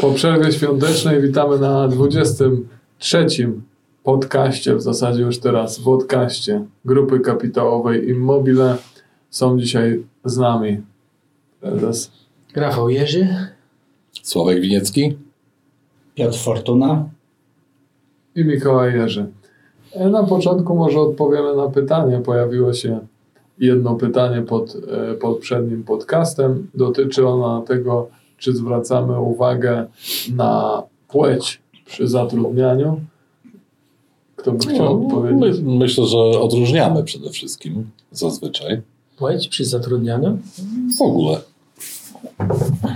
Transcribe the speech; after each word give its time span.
Po 0.00 0.12
przerwie 0.12 0.52
świątecznej 0.52 1.22
witamy 1.22 1.58
na 1.58 1.88
23 1.88 3.26
podcaście, 4.04 4.74
w 4.74 4.82
zasadzie 4.82 5.22
już 5.22 5.38
teraz 5.38 5.78
w 5.78 5.84
podcaście 5.84 6.64
Grupy 6.84 7.20
Kapitałowej 7.20 8.08
Immobile. 8.08 8.76
Są 9.30 9.58
dzisiaj 9.58 10.04
z 10.24 10.36
nami 10.38 10.80
prezes 11.60 12.10
Rafał 12.56 12.88
Jerzy. 12.90 13.28
Sławek 14.22 14.60
Winiecki. 14.60 15.16
Piotr 16.14 16.38
Fortuna. 16.38 17.04
i 18.36 18.44
Mikołaj 18.44 18.94
Jerzy. 18.94 19.26
E, 19.92 20.08
Na 20.08 20.22
początku 20.22 20.74
może 20.74 21.00
odpowiemy 21.00 21.56
na 21.56 21.66
pytanie. 21.68 22.18
Pojawiło 22.18 22.72
się 22.72 22.98
jedno 23.58 23.94
pytanie 23.94 24.42
pod 24.42 24.76
e, 24.76 25.14
poprzednim 25.14 25.84
podcastem. 25.84 26.68
Dotyczy 26.74 27.26
ono 27.26 27.62
tego, 27.62 28.08
czy 28.40 28.56
zwracamy 28.56 29.20
uwagę 29.20 29.86
na 30.34 30.82
płeć 31.08 31.60
przy 31.86 32.08
zatrudnianiu. 32.08 33.00
Kto 34.36 34.52
by 34.52 34.58
chciał 34.66 35.00
No, 35.00 35.06
odpowiedzieć? 35.06 35.60
my, 35.62 35.78
myślę, 35.78 36.06
że 36.06 36.18
odróżniamy 36.18 37.04
przede 37.04 37.30
wszystkim 37.30 37.90
zazwyczaj. 38.12 38.80
Płeć 39.18 39.48
przy 39.48 39.64
zatrudnianiu. 39.64 40.38
W 40.98 41.02
ogóle. 41.02 41.40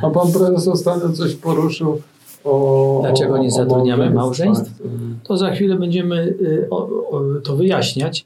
A 0.03 0.11
pan 0.11 0.33
prezes 0.33 0.69
ostatnio 0.69 1.13
coś 1.13 1.35
poruszył 1.35 2.01
o. 2.45 2.99
Dlaczego 3.03 3.39
nie 3.39 3.51
zatrudniamy 3.51 4.11
małżeństwach. 4.11 4.73
To 5.25 5.37
za 5.37 5.51
chwilę 5.51 5.77
będziemy 5.77 6.17
y, 6.41 6.67
o, 6.71 6.77
o, 7.11 7.23
to 7.45 7.57
wyjaśniać. 7.57 8.25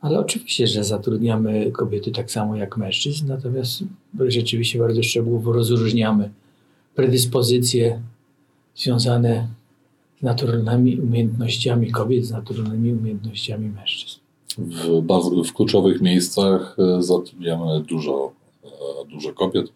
Ale 0.00 0.18
oczywiście, 0.18 0.66
że 0.66 0.84
zatrudniamy 0.84 1.70
kobiety 1.72 2.10
tak 2.10 2.30
samo 2.30 2.56
jak 2.56 2.76
mężczyzn, 2.76 3.28
natomiast 3.28 3.84
rzeczywiście 4.28 4.78
bardzo 4.78 5.02
szczegółowo 5.02 5.52
rozróżniamy 5.52 6.30
predyspozycje 6.94 8.02
związane 8.76 9.48
z 10.20 10.22
naturalnymi 10.22 11.00
umiejętnościami 11.00 11.90
kobiet, 11.90 12.24
z 12.24 12.30
naturalnymi 12.30 12.92
umiejętnościami 12.92 13.68
mężczyzn. 13.68 14.20
W, 14.58 15.00
bardzo, 15.02 15.44
w 15.44 15.52
kluczowych 15.52 16.00
miejscach 16.00 16.76
e, 16.78 17.02
zatrudniamy 17.02 17.80
dużo, 17.80 18.32
e, 18.64 18.68
dużo 19.10 19.32
kobiet. 19.32 19.72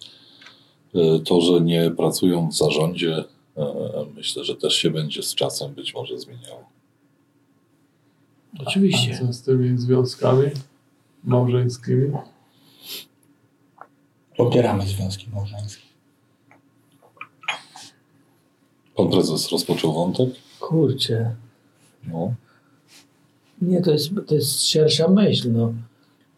E, 0.94 1.18
To, 1.18 1.40
że 1.40 1.60
nie 1.60 1.90
pracują 1.90 2.48
w 2.48 2.54
zarządzie, 2.54 3.24
myślę, 4.16 4.44
że 4.44 4.56
też 4.56 4.74
się 4.74 4.90
będzie 4.90 5.22
z 5.22 5.34
czasem 5.34 5.74
być 5.74 5.94
może 5.94 6.18
zmieniało. 6.18 6.64
A 8.58 8.62
Oczywiście. 8.62 9.18
co 9.18 9.32
z 9.32 9.42
tymi 9.42 9.78
związkami 9.78 10.50
małżeńskimi? 11.24 12.12
Popieramy 14.36 14.86
związki 14.86 15.26
małżeńskie. 15.30 15.85
Pan 18.96 19.10
prezes 19.10 19.52
rozpoczął 19.52 19.92
wątek. 19.92 20.28
Kurczę. 20.60 21.34
No. 22.12 22.34
Nie, 23.62 23.82
to 23.82 23.90
jest, 23.90 24.10
to 24.26 24.34
jest 24.34 24.68
szersza 24.68 25.08
myśl. 25.08 25.52
No. 25.52 25.72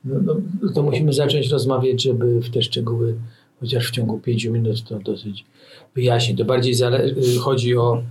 No, 0.04 0.34
no, 0.62 0.72
to 0.74 0.82
musimy 0.82 1.12
zacząć 1.12 1.48
rozmawiać, 1.48 2.02
żeby 2.02 2.40
w 2.40 2.50
te 2.50 2.62
szczegóły, 2.62 3.14
chociaż 3.60 3.88
w 3.88 3.90
ciągu 3.90 4.18
pięciu 4.18 4.52
minut 4.52 4.82
to 4.84 4.98
dosyć 4.98 5.44
wyjaśnić. 5.94 6.38
To 6.38 6.44
bardziej 6.44 6.74
zale- 6.74 7.14
chodzi 7.40 7.76
o, 7.76 8.02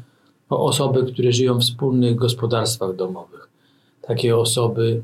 o 0.49 0.65
osoby, 0.65 1.11
które 1.13 1.31
żyją 1.31 1.57
w 1.57 1.61
wspólnych 1.61 2.15
gospodarstwach 2.15 2.95
domowych. 2.95 3.49
Takie 4.01 4.37
osoby 4.37 5.01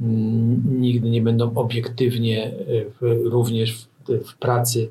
mm, 0.00 0.80
nigdy 0.80 1.10
nie 1.10 1.22
będą 1.22 1.54
obiektywnie, 1.54 2.52
y, 2.68 2.90
w, 3.00 3.26
również 3.26 3.72
w, 3.74 3.86
w 4.28 4.36
pracy 4.36 4.90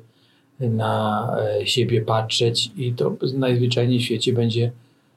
na 0.60 1.36
e, 1.60 1.66
siebie 1.66 2.02
patrzeć 2.02 2.70
i 2.76 2.92
to 2.92 3.16
najzwyczajniej 3.34 3.98
w 3.98 4.02
świecie 4.02 4.32
będzie 4.32 4.72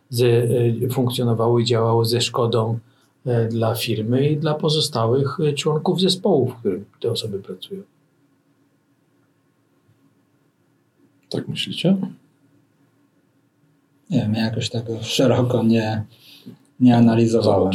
ze, 0.09 0.27
e, 0.27 0.89
funkcjonowało 0.91 1.59
i 1.59 1.65
działało 1.65 2.05
ze 2.05 2.21
szkodą 2.21 2.79
e, 3.25 3.47
dla 3.47 3.75
firmy 3.75 4.29
i 4.29 4.37
dla 4.37 4.53
pozostałych 4.53 5.37
członków 5.55 6.01
zespołu, 6.01 6.47
w 6.47 6.55
którym 6.55 6.85
te 6.99 7.11
osoby 7.11 7.39
pracują. 7.39 7.81
Tak 11.29 11.47
myślicie? 11.47 11.97
Nie 14.09 14.21
wiem, 14.21 14.33
ja 14.33 14.45
jakoś 14.45 14.69
tego 14.69 15.03
szeroko 15.03 15.63
nie, 15.63 16.03
nie 16.79 16.97
analizowałem. 16.97 17.71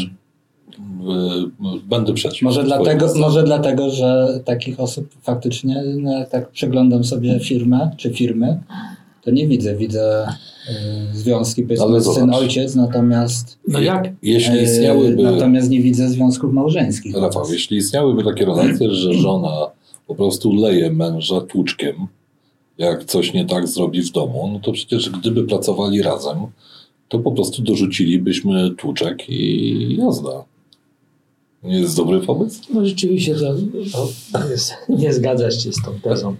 E, 0.78 1.78
Będę 1.88 2.14
przeciw. 2.14 2.42
Może 2.42 2.64
dlatego, 2.64 3.14
może 3.16 3.42
dlatego, 3.42 3.90
że 3.90 4.40
takich 4.44 4.80
osób 4.80 5.08
faktycznie, 5.22 5.82
no, 5.98 6.18
jak 6.18 6.30
tak 6.30 6.50
przeglądam 6.50 7.04
sobie 7.04 7.40
firmę 7.40 7.90
czy 7.96 8.10
firmy, 8.10 8.60
to 9.22 9.30
nie 9.30 9.48
widzę. 9.48 9.76
Widzę 9.76 10.26
y, 11.12 11.16
związki, 11.16 11.62
powiedzmy 11.62 12.00
zobacz. 12.00 12.18
syn-ojciec, 12.18 12.74
natomiast, 12.74 13.58
No 13.68 13.80
jak? 13.80 14.12
Jeśli 14.22 14.58
y, 14.58 14.62
istniałyby... 14.62 15.22
natomiast 15.22 15.70
nie 15.70 15.80
widzę 15.80 16.08
związków 16.08 16.52
małżeńskich. 16.52 17.16
Rafał, 17.16 17.52
jeśli 17.52 17.76
istniałyby 17.76 18.24
takie 18.24 18.44
relacje, 18.44 18.90
że 18.90 19.14
żona 19.14 19.66
po 20.06 20.14
prostu 20.14 20.52
leje 20.52 20.92
męża 20.92 21.40
tłuczkiem, 21.40 21.94
jak 22.78 23.04
coś 23.04 23.32
nie 23.32 23.44
tak 23.44 23.68
zrobi 23.68 24.02
w 24.02 24.12
domu, 24.12 24.50
no 24.52 24.60
to 24.60 24.72
przecież 24.72 25.10
gdyby 25.10 25.44
pracowali 25.44 26.02
razem, 26.02 26.36
to 27.08 27.18
po 27.18 27.32
prostu 27.32 27.62
dorzucilibyśmy 27.62 28.70
tłuczek 28.70 29.28
i 29.28 29.96
jazda. 29.96 30.44
Nie 31.64 31.80
jest 31.80 31.96
dobry 31.96 32.20
pomysł? 32.20 32.62
No 32.74 32.86
rzeczywiście 32.86 33.34
to, 33.34 34.08
to 34.32 34.48
jest, 34.48 34.72
nie 34.88 35.12
zgadzasz 35.12 35.64
się 35.64 35.72
z 35.72 35.82
tą 35.82 36.00
tezą, 36.00 36.36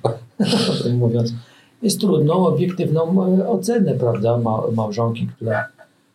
mówiąc. 0.99 1.33
Jest 1.83 2.01
trudną, 2.01 2.47
obiektywną 2.47 3.37
e, 3.39 3.49
ocenę, 3.49 3.95
prawda, 3.95 4.39
ma, 4.39 4.62
małżonki, 4.75 5.27
która 5.27 5.69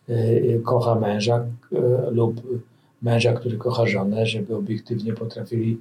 e, 0.08 0.58
kocha 0.58 0.94
męża 0.94 1.36
e, 1.36 2.10
lub 2.10 2.62
męża, 3.02 3.32
który 3.32 3.56
kocha 3.56 3.86
żonę, 3.86 4.26
żeby 4.26 4.56
obiektywnie 4.56 5.12
potrafili 5.12 5.78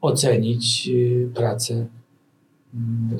ocenić 0.00 0.90
pracę 1.34 1.86
mm, 2.74 3.18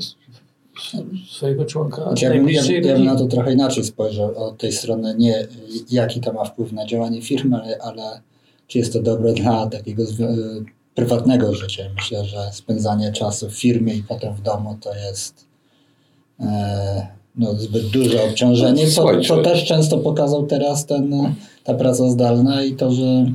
swojego 1.31 1.65
członka 1.65 2.03
ja, 2.03 2.09
bym, 2.09 2.23
ja, 2.23 2.29
najbliższej 2.29 2.87
ja 2.87 2.95
bym 2.95 3.05
na 3.05 3.17
to 3.17 3.27
trochę 3.27 3.53
inaczej 3.53 3.85
spojrzał 3.85 4.45
od 4.45 4.59
tej 4.59 4.73
strony, 4.73 5.15
nie 5.19 5.47
jaki 5.91 6.21
to 6.21 6.33
ma 6.33 6.45
wpływ 6.45 6.73
na 6.73 6.87
działanie 6.87 7.23
firmy, 7.23 7.57
ale, 7.57 7.79
ale 7.79 8.21
czy 8.71 8.79
jest 8.79 8.93
to 8.93 9.03
dobre 9.03 9.33
dla 9.33 9.67
takiego 9.67 10.03
y, 10.03 10.07
prywatnego 10.95 11.55
życia. 11.55 11.83
Myślę, 11.97 12.25
że 12.25 12.39
spędzanie 12.53 13.13
czasu 13.13 13.49
w 13.49 13.55
firmie 13.55 13.95
i 13.95 14.03
potem 14.03 14.35
w 14.35 14.41
domu 14.41 14.77
to 14.81 14.95
jest 14.95 15.47
e, 16.41 17.07
no, 17.37 17.55
zbyt 17.55 17.87
duże 17.87 18.25
obciążenie, 18.25 18.87
co, 18.87 19.21
co 19.21 19.43
też 19.43 19.65
często 19.65 19.99
pokazał 19.99 20.47
teraz 20.47 20.87
ten, 20.87 21.15
e, 21.15 21.35
ta 21.65 21.75
praca 21.75 22.09
zdalna 22.09 22.65
i 22.65 22.75
to, 22.75 22.93
że 22.93 23.27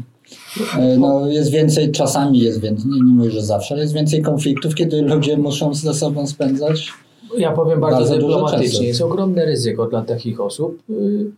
e, 0.77 0.97
no, 0.97 1.27
jest 1.27 1.51
więcej, 1.51 1.91
czasami 1.91 2.39
jest 2.39 2.61
więcej, 2.61 2.91
nie, 2.91 2.97
nie 2.97 3.13
mówię, 3.13 3.31
że 3.31 3.41
zawsze, 3.41 3.73
ale 3.73 3.83
jest 3.83 3.93
więcej 3.93 4.21
konfliktów, 4.21 4.75
kiedy 4.75 5.01
ludzie 5.01 5.37
muszą 5.37 5.73
ze 5.73 5.93
sobą 5.93 6.27
spędzać 6.27 6.91
Ja 7.37 7.51
powiem 7.51 7.79
bardzo, 7.79 7.97
Bardzo 7.97 8.15
dyplomatycznie. 8.15 8.87
Jest 8.87 9.01
ogromne 9.01 9.45
ryzyko 9.45 9.87
dla 9.87 10.01
takich 10.01 10.39
osób 10.39 10.83
y, 10.89 11.31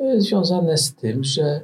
y, 0.00 0.20
związane 0.20 0.78
z 0.78 0.94
tym, 0.94 1.24
że 1.24 1.60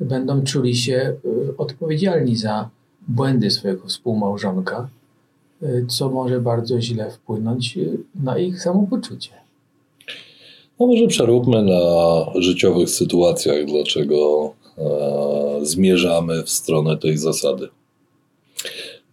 będą 0.00 0.44
czuli 0.44 0.76
się 0.76 1.16
y, 1.24 1.56
odpowiedzialni 1.56 2.36
za 2.36 2.68
błędy 3.08 3.50
swojego 3.50 3.88
współmałżonka, 3.88 4.88
y, 5.62 5.86
co 5.88 6.10
może 6.10 6.40
bardzo 6.40 6.80
źle 6.80 7.10
wpłynąć 7.10 7.76
y, 7.76 7.98
na 8.14 8.38
ich 8.38 8.62
samopoczucie. 8.62 9.40
No 10.80 10.86
może 10.86 11.06
przeróbmy 11.06 11.62
na 11.62 11.80
życiowych 12.34 12.90
sytuacjach, 12.90 13.64
dlaczego 13.64 14.52
e, 14.78 15.60
zmierzamy 15.62 16.42
w 16.42 16.50
stronę 16.50 16.96
tej 16.96 17.18
zasady. 17.18 17.68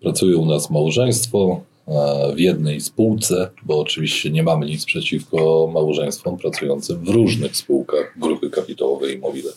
Pracuje 0.02 0.38
u 0.38 0.46
nas 0.46 0.70
małżeństwo 0.70 1.62
e, 1.88 2.34
w 2.36 2.40
jednej 2.40 2.82
spółce, 2.82 3.50
bo 3.64 3.80
oczywiście 3.80 4.32
nie 4.32 4.44
mamy 4.44 4.66
nic 4.66 4.86
przeciwko 4.86 5.70
małżeństwom 5.74 6.38
pracującym 6.38 7.06
w 7.06 7.10
różnych 7.10 7.58
spółkach 7.58 8.14
grupy 8.20 8.50
kapitałowej 8.50 9.16
Immobile. 9.16 9.52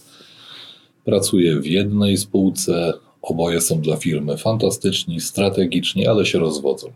Pracuje 1.04 1.60
w 1.60 1.66
jednej 1.66 2.16
spółce, 2.16 2.92
oboje 3.22 3.60
są 3.60 3.80
dla 3.80 3.96
firmy 3.96 4.36
fantastyczni, 4.36 5.20
strategiczni, 5.20 6.06
ale 6.06 6.26
się 6.26 6.38
rozwodzą. 6.38 6.92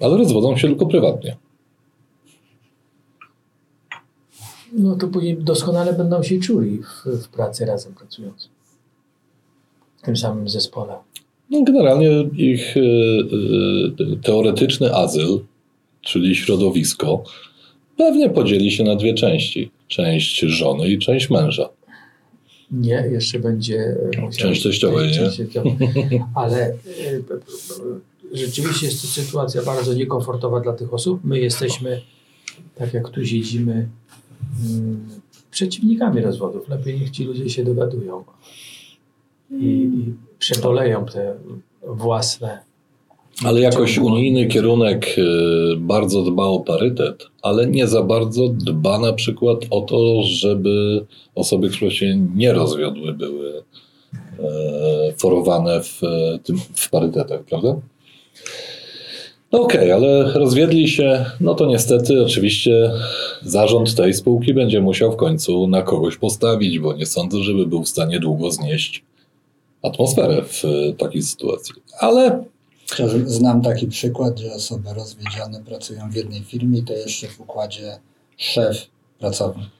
Ale 0.00 0.16
rozwodzą 0.16 0.56
się 0.56 0.68
tylko 0.68 0.86
prywatnie. 0.86 1.36
No 4.72 4.96
to 4.96 5.08
później 5.08 5.36
doskonale 5.36 5.92
będą 5.92 6.22
się 6.22 6.40
czuli 6.40 6.78
w, 6.78 7.24
w 7.24 7.28
pracy 7.28 7.66
razem 7.66 7.94
pracując. 7.94 8.50
W 9.96 10.02
tym 10.02 10.16
samym 10.16 10.48
zespole. 10.48 10.94
No, 11.50 11.62
generalnie 11.62 12.22
ich 12.36 12.76
y, 12.76 12.80
y, 12.80 14.16
teoretyczny 14.22 14.94
azyl, 14.94 15.40
czyli 16.00 16.36
środowisko, 16.36 17.24
pewnie 18.00 18.30
podzieli 18.30 18.70
się 18.70 18.84
na 18.84 18.96
dwie 18.96 19.14
części. 19.14 19.70
Część 19.88 20.40
żony 20.40 20.88
i 20.88 20.98
część 20.98 21.30
męża. 21.30 21.68
Nie, 22.70 23.08
jeszcze 23.12 23.38
będzie 23.38 23.96
e, 24.16 24.20
musiał... 24.20 24.48
Część 24.48 24.62
teściowej, 24.62 25.08
nie? 25.08 25.14
część 25.14 25.36
teściowej. 25.36 25.76
Ale 26.34 26.66
e, 26.66 26.74
rzeczywiście 28.32 28.86
jest 28.86 29.02
to 29.02 29.08
sytuacja 29.08 29.62
bardzo 29.62 29.94
niekomfortowa 29.94 30.60
dla 30.60 30.72
tych 30.72 30.94
osób. 30.94 31.20
My 31.24 31.38
jesteśmy 31.38 32.00
tak 32.74 32.94
jak 32.94 33.08
tu 33.08 33.26
siedzimy, 33.26 33.88
mm, 34.70 35.08
przeciwnikami 35.50 36.20
rozwodów. 36.20 36.68
Lepiej 36.68 37.00
niech 37.00 37.10
ci 37.10 37.24
ludzie 37.24 37.50
się 37.50 37.64
dogadują 37.64 38.24
i, 39.50 39.64
i 39.64 40.14
przeboleją 40.38 41.06
te 41.06 41.34
własne. 41.82 42.69
Ale 43.44 43.60
jakoś 43.60 43.98
unijny 43.98 44.46
kierunek 44.46 45.18
y, 45.18 45.76
bardzo 45.76 46.22
dba 46.22 46.44
o 46.44 46.60
parytet, 46.60 47.26
ale 47.42 47.66
nie 47.66 47.86
za 47.86 48.02
bardzo 48.02 48.48
dba 48.48 48.98
na 48.98 49.12
przykład 49.12 49.58
o 49.70 49.80
to, 49.80 50.22
żeby 50.22 51.04
osoby, 51.34 51.70
które 51.70 51.90
się 51.90 52.16
nie 52.36 52.52
rozwiodły, 52.52 53.12
były 53.12 53.52
e, 53.52 53.62
forowane 55.18 55.80
w, 55.82 56.04
e, 56.04 56.38
tym, 56.38 56.58
w 56.74 56.90
parytetach, 56.90 57.42
prawda? 57.44 57.76
No 59.52 59.60
okej, 59.60 59.92
ale 59.92 60.32
rozwiedli 60.32 60.88
się, 60.88 61.24
no 61.40 61.54
to 61.54 61.66
niestety 61.66 62.22
oczywiście 62.22 62.90
zarząd 63.42 63.94
tej 63.94 64.14
spółki 64.14 64.54
będzie 64.54 64.80
musiał 64.80 65.12
w 65.12 65.16
końcu 65.16 65.66
na 65.66 65.82
kogoś 65.82 66.16
postawić, 66.16 66.78
bo 66.78 66.92
nie 66.92 67.06
sądzę, 67.06 67.38
żeby 67.42 67.66
był 67.66 67.82
w 67.82 67.88
stanie 67.88 68.20
długo 68.20 68.50
znieść 68.50 69.04
atmosferę 69.82 70.42
w 70.42 70.64
e, 70.64 70.92
takiej 70.92 71.22
sytuacji. 71.22 71.74
Ale 72.00 72.44
Znam 73.26 73.62
taki 73.62 73.86
przykład, 73.86 74.38
że 74.38 74.52
osoby 74.52 74.94
rozwiedzione 74.94 75.64
pracują 75.64 76.10
w 76.10 76.14
jednej 76.14 76.44
firmie 76.44 76.78
i 76.78 76.84
to 76.84 76.92
jeszcze 76.92 77.28
w 77.28 77.40
układzie 77.40 77.98
szef 78.36 78.76
pracownik. 79.18 79.70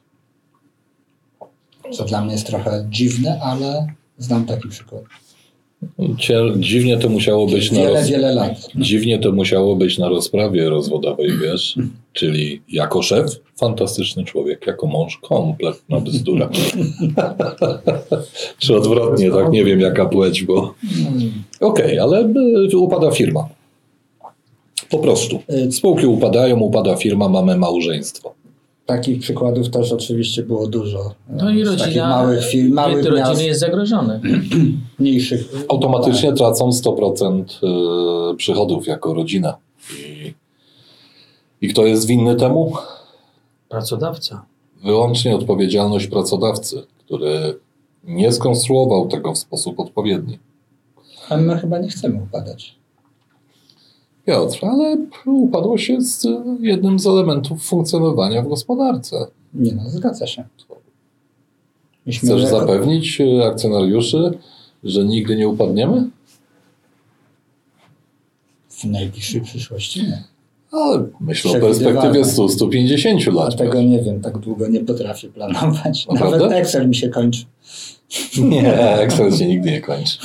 Co 1.93 2.05
dla 2.05 2.21
mnie 2.21 2.33
jest 2.33 2.47
trochę 2.47 2.87
dziwne, 2.89 3.41
ale 3.43 3.87
znam 4.19 4.47
taki 4.47 4.69
przykład. 4.69 5.03
Dziwnie 6.57 6.99
to 6.99 7.09
musiało 7.09 7.47
być 7.47 7.73
na 7.73 7.81
Wiele, 7.81 8.01
roz... 8.01 8.09
wiele 8.09 8.35
lat. 8.35 8.69
Dziwnie 8.75 9.19
to 9.19 9.33
musiało 9.33 9.77
być 9.77 9.99
na 9.99 10.09
rozprawie 10.09 10.71
rozwodowej, 10.71 11.31
wiesz? 11.43 11.77
Czyli 12.13 12.63
jako 12.69 13.03
szef 13.03 13.31
fantastyczny 13.57 14.25
człowiek, 14.25 14.67
jako 14.67 14.87
mąż 14.87 15.17
kompletna 15.17 16.01
bzdura. 16.01 16.51
Czy 18.59 18.77
odwrotnie, 18.77 19.31
tak 19.31 19.51
nie 19.51 19.65
wiem 19.65 19.81
jaka 19.81 20.07
płeć, 20.07 20.43
bo... 20.43 20.75
Okej, 21.61 21.99
ale 21.99 22.33
y, 22.73 22.79
upada 22.79 23.11
firma. 23.11 23.49
Po 24.91 24.99
prostu. 24.99 25.41
Spółki 25.71 26.07
upadają, 26.07 26.57
upada 26.61 26.97
firma, 26.97 27.29
mamy 27.29 27.57
małżeństwo. 27.57 28.35
Takich 28.91 29.21
przykładów 29.21 29.71
też 29.71 29.93
oczywiście 29.93 30.43
było 30.43 30.67
dużo. 30.67 31.15
No 31.29 31.51
i 31.51 31.65
Z 31.65 31.69
takich 31.69 31.87
rodzina, 31.87 32.09
małych 32.09 32.45
firm, 32.45 32.73
małych 32.73 32.97
miast, 32.97 33.09
rodziny 33.09 33.45
jest 33.45 33.61
zagrożony. 33.61 34.21
mniejszych. 34.99 35.53
Automatycznie 35.69 36.33
tracą 36.33 36.71
100% 36.71 37.45
y, 38.33 38.37
przychodów 38.37 38.87
jako 38.87 39.15
rodzina. 39.15 39.57
I, 39.99 40.35
I 41.61 41.69
kto 41.69 41.87
jest 41.87 42.07
winny 42.07 42.37
temu? 42.37 42.73
Pracodawca. 43.69 44.45
wyłącznie 44.85 45.37
odpowiedzialność 45.37 46.07
pracodawcy, 46.07 46.83
który 46.99 47.59
nie 48.05 48.33
skonstruował 48.33 49.09
tego 49.09 49.33
w 49.33 49.39
sposób 49.39 49.81
odpowiedni. 49.81 50.39
A 51.29 51.37
my 51.37 51.59
chyba 51.59 51.79
nie 51.79 51.89
chcemy 51.89 52.23
upadać. 52.23 52.80
Piotr, 54.27 54.59
ale 54.63 54.97
upadłość 55.27 55.89
jest 55.89 56.29
jednym 56.61 56.99
z 56.99 57.07
elementów 57.07 57.63
funkcjonowania 57.63 58.43
w 58.43 58.49
gospodarce. 58.49 59.27
Nie 59.55 59.73
no, 59.73 59.91
zgadza 59.91 60.27
się. 60.27 60.45
Myśmy 62.07 62.29
Chcesz 62.29 62.43
jako- 62.43 62.61
zapewnić 62.61 63.21
e, 63.21 63.47
akcjonariuszy, 63.47 64.39
że 64.85 65.05
nigdy 65.05 65.37
nie 65.37 65.49
upadniemy? 65.49 66.11
W 68.69 68.85
najbliższej 68.85 69.41
przyszłości 69.41 70.03
nie. 70.03 70.25
Ale 70.73 71.07
myślę 71.21 71.51
o 71.51 71.61
perspektywie 71.61 72.23
100-150 72.25 73.33
lat. 73.35 73.55
Dlatego 73.57 73.83
nie 73.83 74.03
wiem, 74.03 74.21
tak 74.21 74.39
długo 74.39 74.69
nie 74.69 74.81
potrafię 74.81 75.29
planować. 75.29 76.07
Naprawdę? 76.07 76.39
Nawet 76.39 76.59
Excel 76.59 76.89
mi 76.89 76.95
się 76.95 77.09
kończy. 77.09 77.45
Nie, 78.39 78.75
Excel 78.99 79.37
się 79.37 79.47
nigdy 79.47 79.71
nie 79.71 79.81
kończy. 79.81 80.19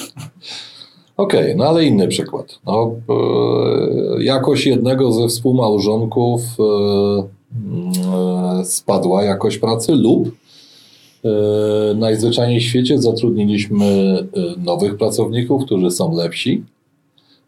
Okej, 1.17 1.55
no 1.55 1.65
ale 1.65 1.85
inny 1.85 2.07
przykład. 2.07 2.59
No, 2.65 2.95
e, 3.09 4.23
jakoś 4.23 4.65
jednego 4.65 5.11
ze 5.11 5.27
współmałżonków 5.27 6.41
e, 6.59 6.63
e, 8.61 8.65
spadła 8.65 9.23
jakość 9.23 9.57
pracy 9.57 9.91
lub 9.91 10.35
najzwyczajniej 11.95 12.59
w 12.59 12.63
świecie 12.63 13.01
zatrudniliśmy 13.01 14.17
nowych 14.57 14.97
pracowników, 14.97 15.65
którzy 15.65 15.91
są 15.91 16.15
lepsi 16.15 16.63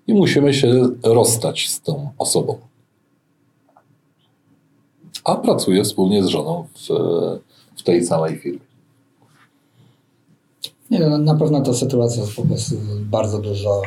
i 0.07 0.13
musimy 0.13 0.53
się 0.53 0.89
rozstać 1.03 1.69
z 1.69 1.81
tą 1.81 2.09
osobą. 2.17 2.57
A 5.23 5.35
pracuje 5.35 5.83
wspólnie 5.83 6.23
z 6.23 6.27
żoną 6.27 6.67
w, 6.73 6.87
w 7.75 7.83
tej 7.83 8.05
samej 8.05 8.35
firmie. 8.35 8.66
Nie 10.91 10.99
no, 10.99 11.17
na 11.17 11.35
pewno 11.35 11.61
ta 11.61 11.73
sytuacja 11.73 12.21
jest 12.21 12.35
po 12.35 12.41
prostu 12.45 12.75
bardzo 13.01 13.39
dużo 13.39 13.81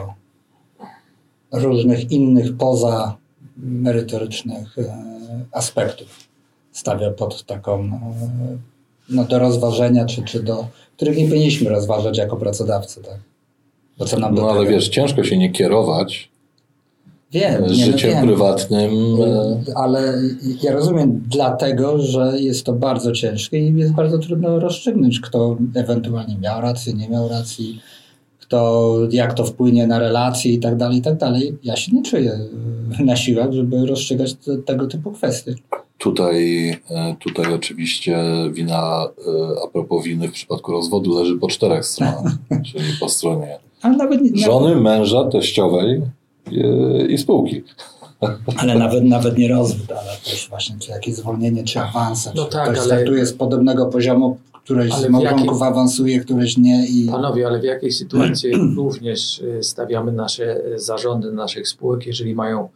różnych 1.53 2.11
innych 2.11 2.57
poza 2.57 3.17
merytorycznych 3.57 4.79
e, 4.79 4.95
aspektów 5.53 6.09
stawia 6.73 7.11
pod 7.11 7.45
taką 7.45 7.81
e, 7.85 7.89
no, 9.09 9.25
do 9.25 9.39
rozważenia, 9.39 10.05
czy, 10.07 10.23
czy 10.23 10.43
do 10.43 10.67
których 10.97 11.19
nie 11.19 11.29
powinniśmy 11.29 11.71
rozważać 11.71 12.19
jako 12.19 12.37
pracodawcy, 12.37 13.03
tak? 13.03 13.19
Bo 13.99 14.05
co 14.05 14.19
nam 14.19 14.35
No 14.35 14.51
ale 14.51 14.61
tego? 14.61 14.71
wiesz, 14.71 14.89
ciężko 14.89 15.25
się 15.25 15.39
nie 15.39 15.51
kierować 15.53 16.30
wiem, 17.33 17.63
nie, 17.63 17.69
no 17.69 17.75
życiem 17.75 18.11
wiem. 18.11 18.25
prywatnym. 18.27 18.91
e, 19.23 19.77
Ale 19.77 20.23
ja 20.63 20.73
rozumiem 20.73 21.23
dlatego, 21.29 21.99
że 21.99 22.33
jest 22.41 22.65
to 22.65 22.73
bardzo 22.73 23.13
ciężkie 23.13 23.59
i 23.59 23.77
jest 23.77 23.93
bardzo 23.93 24.19
trudno 24.19 24.61
rozstrzygnąć, 24.61 25.21
kto 25.21 25.57
ewentualnie 25.75 26.37
miał 26.39 26.61
rację, 26.61 26.93
nie 26.93 27.09
miał 27.09 27.29
racji, 27.29 27.81
kto, 28.39 28.97
jak 29.11 29.35
to 29.35 29.45
wpłynie 29.45 29.87
na 29.87 29.99
relacje 29.99 30.53
i 30.53 30.59
tak 30.59 30.77
dalej, 30.77 30.99
i 30.99 31.03
tak 31.03 31.17
dalej. 31.17 31.59
Ja 31.63 31.77
się 31.77 31.93
nie 31.93 32.03
czuję 32.03 32.39
e, 33.01 33.05
na 33.05 33.17
siłach, 33.17 33.53
żeby 33.53 33.87
rozstrzygać 33.87 34.35
te, 34.35 34.59
tego 34.59 34.87
typu 34.87 35.11
kwestie. 35.11 35.55
Tutaj, 35.99 36.69
e, 36.91 37.17
tutaj 37.19 37.55
oczywiście 37.55 38.19
wina 38.53 39.05
e, 39.05 39.65
a 39.65 39.69
propos 39.69 40.05
winy 40.05 40.29
w 40.29 40.33
przypadku 40.33 40.73
rozwodu 40.73 41.19
leży 41.19 41.37
po 41.37 41.49
czterech 41.49 41.87
stronach, 41.87 42.33
czyli 42.73 42.85
po 43.01 43.09
stronie 43.09 43.59
Ale 43.83 43.97
nawet, 43.97 44.21
żony, 44.35 44.77
męża, 44.77 45.25
teściowej 45.25 45.95
e, 45.97 46.01
i 47.09 47.19
spółki. 47.19 47.63
ale 48.57 48.75
nawet, 48.75 49.05
nawet 49.05 49.39
nie 49.39 49.49
rozwód, 49.49 49.93
ale 49.93 50.17
też 50.25 50.49
właśnie 50.49 50.77
czy 50.79 50.91
jakieś 50.91 51.15
zwolnienie, 51.15 51.65
czy 51.65 51.81
awanse. 51.81 52.33
No 52.35 52.45
czy 52.45 52.51
tak, 52.51 52.65
ktoś 52.65 52.79
ale- 52.79 52.87
startuje 52.87 53.27
z 53.27 53.33
podobnego 53.33 53.87
poziomu, 53.87 54.39
któreś 54.65 54.93
Ale 54.93 55.07
z 55.07 55.11
małżonków 55.11 55.63
awansuje, 55.63 56.21
któreś 56.21 56.57
nie 56.57 56.87
i... 56.87 57.09
Panowie, 57.11 57.47
ale 57.47 57.61
w 57.61 57.65
jakiej 57.65 57.93
sytuacji 57.93 58.53
również 58.77 59.39
y, 59.39 59.63
stawiamy 59.63 60.13
nasze 60.13 60.67
y, 60.67 60.79
zarządy 60.79 61.33
naszych 61.33 61.69
spółek, 61.69 62.07
jeżeli 62.07 62.35
mają 62.35 62.69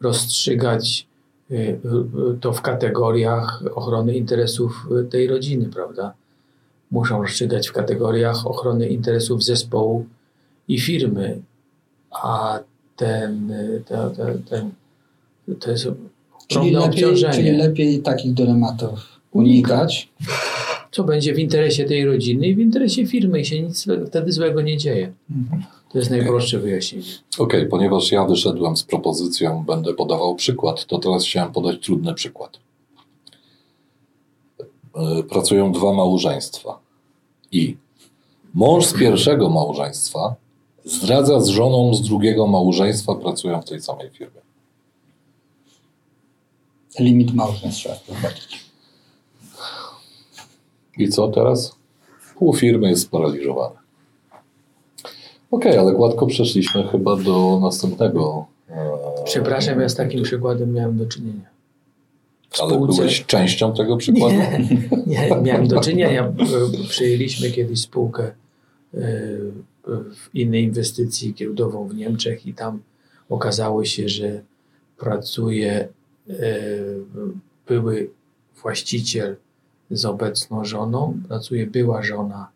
rozstrzygać 0.00 1.06
y, 1.50 1.80
to 2.40 2.52
w 2.52 2.62
kategoriach 2.62 3.62
ochrony 3.74 4.14
interesów 4.14 4.88
tej 5.10 5.26
rodziny, 5.26 5.68
prawda? 5.68 6.12
Muszą 6.90 7.22
rozstrzygać 7.22 7.68
w 7.68 7.72
kategoriach 7.72 8.46
ochrony 8.46 8.88
interesów 8.88 9.44
zespołu 9.44 10.06
i 10.68 10.80
firmy, 10.80 11.42
a 12.10 12.58
ten, 12.96 13.50
y, 13.50 13.82
to, 13.88 14.10
to, 14.10 14.22
ten, 14.50 14.70
to 15.60 15.70
jest 15.70 15.88
Czyli 16.46 16.76
ogromne 16.76 16.86
lepiej, 16.86 17.00
czyli 17.02 17.12
obciążenie. 17.14 17.52
lepiej 17.52 18.02
takich 18.02 18.34
dylematów 18.34 19.00
unikać. 19.32 20.08
co 20.90 21.04
będzie 21.04 21.34
w 21.34 21.38
interesie 21.38 21.84
tej 21.84 22.04
rodziny 22.04 22.46
i 22.46 22.54
w 22.54 22.58
interesie 22.58 23.06
firmy 23.06 23.40
i 23.40 23.44
się 23.44 23.62
nic 23.62 23.86
wtedy 24.06 24.32
złego 24.32 24.62
nie 24.62 24.76
dzieje. 24.76 25.12
To 25.92 25.98
jest 25.98 26.10
najprostsze 26.10 26.58
wyjaśnienie. 26.58 27.04
Okej, 27.38 27.66
ponieważ 27.68 28.12
ja 28.12 28.24
wyszedłem 28.24 28.76
z 28.76 28.82
propozycją, 28.82 29.64
będę 29.64 29.94
podawał 29.94 30.34
przykład, 30.34 30.86
to 30.86 30.98
teraz 30.98 31.24
chciałem 31.24 31.52
podać 31.52 31.80
trudny 31.84 32.14
przykład. 32.14 32.58
E, 34.94 35.22
Pracują 35.22 35.72
dwa 35.72 35.92
małżeństwa 35.92 36.78
i 37.52 37.76
mąż 38.54 38.84
z 38.86 38.92
pierwszego 38.92 39.48
małżeństwa 39.48 40.34
zdradza 40.84 41.40
z 41.40 41.48
żoną 41.48 41.94
z 41.94 42.02
drugiego 42.02 42.46
małżeństwa, 42.46 43.14
pracują 43.14 43.62
w 43.62 43.64
tej 43.64 43.82
samej 43.82 44.10
firmie. 44.10 44.40
Limit 46.98 47.34
małżeństw 47.34 47.80
trzeba 47.80 47.94
wprowadzić. 47.94 48.64
I 50.98 51.08
co 51.08 51.28
teraz? 51.28 51.76
Pół 52.38 52.54
firmy 52.54 52.88
jest 52.90 53.02
sparaliżowane. 53.02 53.76
Okej, 55.50 55.78
ale 55.78 55.92
gładko 55.92 56.26
przeszliśmy 56.26 56.88
chyba 56.88 57.16
do 57.16 57.58
następnego. 57.62 58.46
e, 58.68 58.90
Przepraszam, 59.24 59.80
ja 59.80 59.88
z 59.88 59.94
takim 59.94 60.22
przykładem 60.22 60.72
miałem 60.72 60.98
do 60.98 61.06
czynienia. 61.06 61.52
Ale 62.60 62.78
byłeś 62.78 63.26
częścią 63.26 63.74
tego 63.74 63.96
przykładu? 63.96 64.36
Nie, 65.06 65.30
nie, 65.30 65.36
miałem 65.42 65.68
do 65.68 65.80
czynienia. 65.80 66.32
Przejęliśmy 66.88 67.50
kiedyś 67.50 67.80
spółkę 67.80 68.30
e, 68.94 68.98
w 69.86 70.34
innej 70.34 70.64
inwestycji 70.64 71.34
giełdową 71.34 71.88
w 71.88 71.94
Niemczech 71.94 72.46
i 72.46 72.54
tam 72.54 72.82
okazało 73.28 73.84
się, 73.84 74.08
że 74.08 74.42
pracuje 74.98 75.88
e, 76.28 76.34
były 77.66 78.10
właściciel 78.62 79.36
z 79.90 80.04
obecną 80.04 80.64
żoną, 80.64 81.20
pracuje 81.28 81.66
była 81.66 82.02
żona 82.02 82.48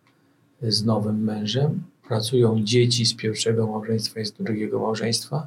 z 0.62 0.84
nowym 0.84 1.24
mężem, 1.24 1.82
pracują 2.08 2.60
dzieci 2.62 3.06
z 3.06 3.14
pierwszego 3.14 3.66
małżeństwa 3.66 4.20
i 4.20 4.24
z 4.24 4.32
drugiego 4.32 4.80
małżeństwa. 4.80 5.46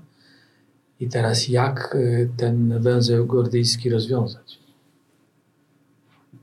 I 1.00 1.09
teraz 1.09 1.48
jak 1.48 1.95
y, 1.95 2.29
ten 2.38 2.81
węzeł 2.81 3.25
gordyjski 3.25 3.89
rozwiązać? 3.89 4.59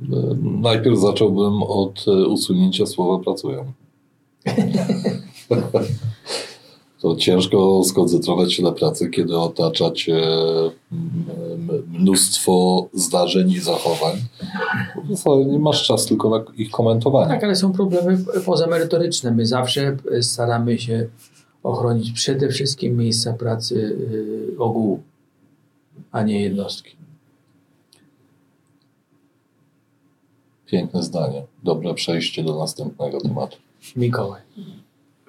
E, 0.02 0.36
Najpierw 0.42 0.98
zacząłbym 0.98 1.62
od 1.62 2.04
e, 2.08 2.10
usunięcia 2.10 2.86
słowa 2.86 3.24
pracują. 3.24 3.72
To 7.00 7.16
ciężko 7.16 7.84
skoncentrować 7.84 8.52
się 8.52 8.62
na 8.62 8.72
pracy, 8.72 9.10
kiedy 9.10 9.38
otacza 9.38 9.90
cię 9.90 10.16
mm, 10.92 11.84
mnóstwo 11.88 12.86
zdarzeń 12.92 13.50
i 13.50 13.60
zachowań. 13.60 14.16
Nie 15.46 15.58
masz 15.58 15.86
czasu 15.86 16.08
tylko 16.08 16.30
na 16.30 16.44
ich 16.56 16.70
komentowanie. 16.70 17.28
Tak, 17.28 17.44
ale 17.44 17.56
są 17.56 17.72
problemy 17.72 18.18
pozamerytoryczne. 18.46 19.30
My 19.30 19.46
zawsze 19.46 19.96
staramy 20.20 20.78
się 20.78 21.08
ochronić 21.62 22.12
przede 22.12 22.48
wszystkim 22.48 22.96
miejsca 22.96 23.32
pracy 23.32 23.96
y, 24.54 24.58
ogółu, 24.58 25.02
a 26.12 26.22
nie 26.22 26.42
jednostki. 26.42 26.96
Piękne 30.66 31.02
zdanie. 31.02 31.42
Dobre 31.62 31.94
przejście 31.94 32.44
do 32.44 32.58
następnego 32.58 33.20
tematu. 33.20 33.56
Mikołaj. 33.96 34.40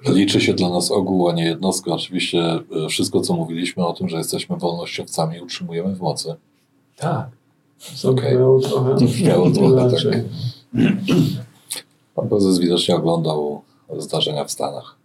Liczy 0.06 0.42
się 0.42 0.54
dla 0.54 0.70
nas 0.70 0.92
ogół, 0.92 1.30
a 1.30 1.34
nie 1.34 1.46
jednostka. 1.46 1.92
Oczywiście 1.92 2.40
e, 2.40 2.64
wszystko, 2.90 3.22
co 3.22 3.34
mówiliśmy 3.34 3.86
o 3.86 3.94
tym, 3.94 4.10
że 4.10 4.18
jesteśmy 4.18 4.58
wolnościowcami, 4.58 5.42
utrzymujemy 5.42 5.96
w 5.96 6.02
mocy. 6.02 6.36
Tak. 6.98 7.28
Trochę 8.02 8.38
Brzmiało 9.06 9.52
trochę 9.52 9.90
tak. 9.92 10.00
Pan 12.16 12.30
prezes 12.30 12.60
widocznie 12.60 12.96
oglądał 12.96 13.62
zdarzenia 13.98 14.44
w 14.44 14.52
Stanach. 14.52 14.96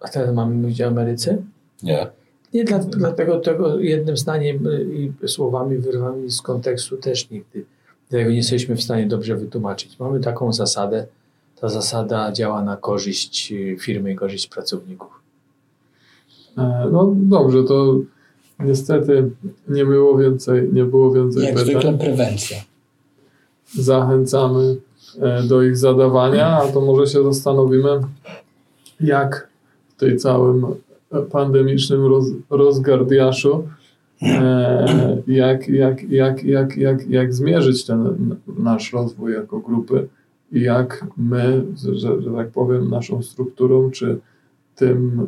A 0.00 0.08
teraz 0.08 0.34
mamy 0.34 0.54
mówić 0.54 0.82
o 0.82 0.86
Ameryce? 0.86 1.42
Nie. 1.82 2.06
Nie, 2.54 2.64
dla, 2.64 2.78
dlatego 2.78 3.40
tego 3.40 3.78
jednym 3.78 4.16
zdaniem 4.16 4.66
y, 4.66 5.12
i 5.24 5.28
słowami 5.28 5.78
wyrwanymi 5.78 6.30
z 6.30 6.42
kontekstu 6.42 6.96
też 6.96 7.30
nigdy 7.30 7.64
tego 8.08 8.30
nie 8.30 8.36
jesteśmy 8.36 8.76
w 8.76 8.82
stanie 8.82 9.06
dobrze 9.06 9.36
wytłumaczyć. 9.36 9.98
Mamy 9.98 10.20
taką 10.20 10.52
zasadę, 10.52 11.06
ta 11.60 11.68
zasada 11.68 12.32
działa 12.32 12.62
na 12.62 12.76
korzyść 12.76 13.52
y, 13.52 13.76
firmy 13.80 14.12
i 14.12 14.16
korzyść 14.16 14.48
pracowników. 14.48 15.08
E, 16.58 16.88
No 16.92 17.14
dobrze, 17.16 17.64
to 17.64 17.98
niestety 18.60 19.30
nie 19.68 19.84
było 19.84 20.18
więcej, 20.18 20.68
nie 20.72 20.84
było 20.84 21.12
więcej 21.12 21.42
Jak 21.44 21.54
pytań. 21.54 21.70
zwykle 21.70 21.98
prewencja. 21.98 22.56
Zachęcamy 23.74 24.76
e, 25.20 25.42
do 25.42 25.62
ich 25.62 25.76
zadawania, 25.76 26.46
a 26.46 26.68
to 26.72 26.80
może 26.80 27.06
się 27.06 27.24
zastanowimy, 27.24 28.00
jak 29.00 29.48
w 29.96 30.00
tej 30.00 30.16
całym 30.16 30.66
pandemicznym 31.30 32.06
roz, 32.06 32.24
rozgardiaszu, 32.50 33.68
e, 34.22 35.22
jak, 35.26 35.68
jak, 35.68 36.02
jak, 36.10 36.44
jak, 36.44 36.76
jak, 36.76 37.08
jak 37.10 37.34
zmierzyć 37.34 37.84
ten 37.86 38.16
nasz 38.58 38.92
rozwój 38.92 39.32
jako 39.32 39.58
grupy 39.58 40.08
jak 40.52 41.06
my, 41.16 41.64
że, 41.84 42.22
że 42.22 42.30
tak 42.36 42.48
powiem, 42.50 42.90
naszą 42.90 43.22
strukturą, 43.22 43.90
czy 43.90 44.18
tym, 44.76 45.26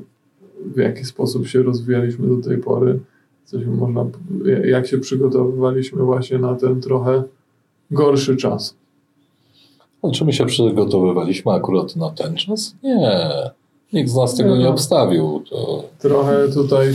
w 0.74 0.78
jaki 0.78 1.04
sposób 1.04 1.46
się 1.46 1.62
rozwijaliśmy 1.62 2.28
do 2.28 2.48
tej 2.48 2.58
pory, 2.58 3.00
coś 3.44 3.66
można, 3.66 4.06
jak 4.64 4.86
się 4.86 4.98
przygotowywaliśmy 4.98 6.02
właśnie 6.02 6.38
na 6.38 6.54
ten 6.54 6.80
trochę 6.80 7.22
gorszy 7.90 8.36
czas. 8.36 8.74
No, 10.02 10.10
czy 10.10 10.24
my 10.24 10.32
się 10.32 10.46
przygotowywaliśmy 10.46 11.52
akurat 11.52 11.96
na 11.96 12.10
ten 12.10 12.36
czas? 12.36 12.74
Nie. 12.82 13.30
Nikt 13.92 14.10
z 14.10 14.16
nas 14.16 14.36
tego 14.36 14.56
nie 14.56 14.68
obstawił. 14.68 15.42
To 15.50 15.84
Trochę 15.98 16.48
tutaj, 16.48 16.92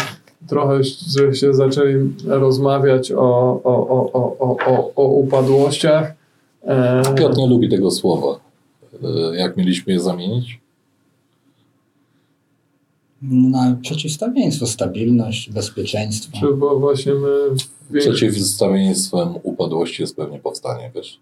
trochę, 0.47 0.83
że 0.83 1.35
się 1.35 1.53
zaczęli 1.53 2.13
rozmawiać 2.25 3.11
o, 3.11 3.61
o, 3.63 3.87
o, 3.87 4.11
o, 4.13 4.37
o, 4.39 4.57
o, 4.65 4.91
o 4.95 5.07
upadłościach. 5.07 6.14
E, 6.65 7.01
Piotr 7.15 7.37
nie 7.37 7.47
lubi 7.47 7.69
tego 7.69 7.91
słowa. 7.91 8.39
E, 9.03 9.35
Jak 9.35 9.57
mieliśmy 9.57 9.93
je 9.93 9.99
zamienić? 9.99 10.59
Na 13.21 13.75
przeciwstawieństwo, 13.81 14.67
stabilność, 14.67 15.51
bezpieczeństwo. 15.51 16.37
czy 16.39 16.53
bo 16.53 16.79
właśnie 16.79 17.13
my 17.13 17.29
Przeciwstawieństwem 17.99 19.29
upadłości 19.43 20.01
jest 20.03 20.15
pewnie 20.15 20.39
powstanie, 20.39 20.91
wiesz? 20.95 21.19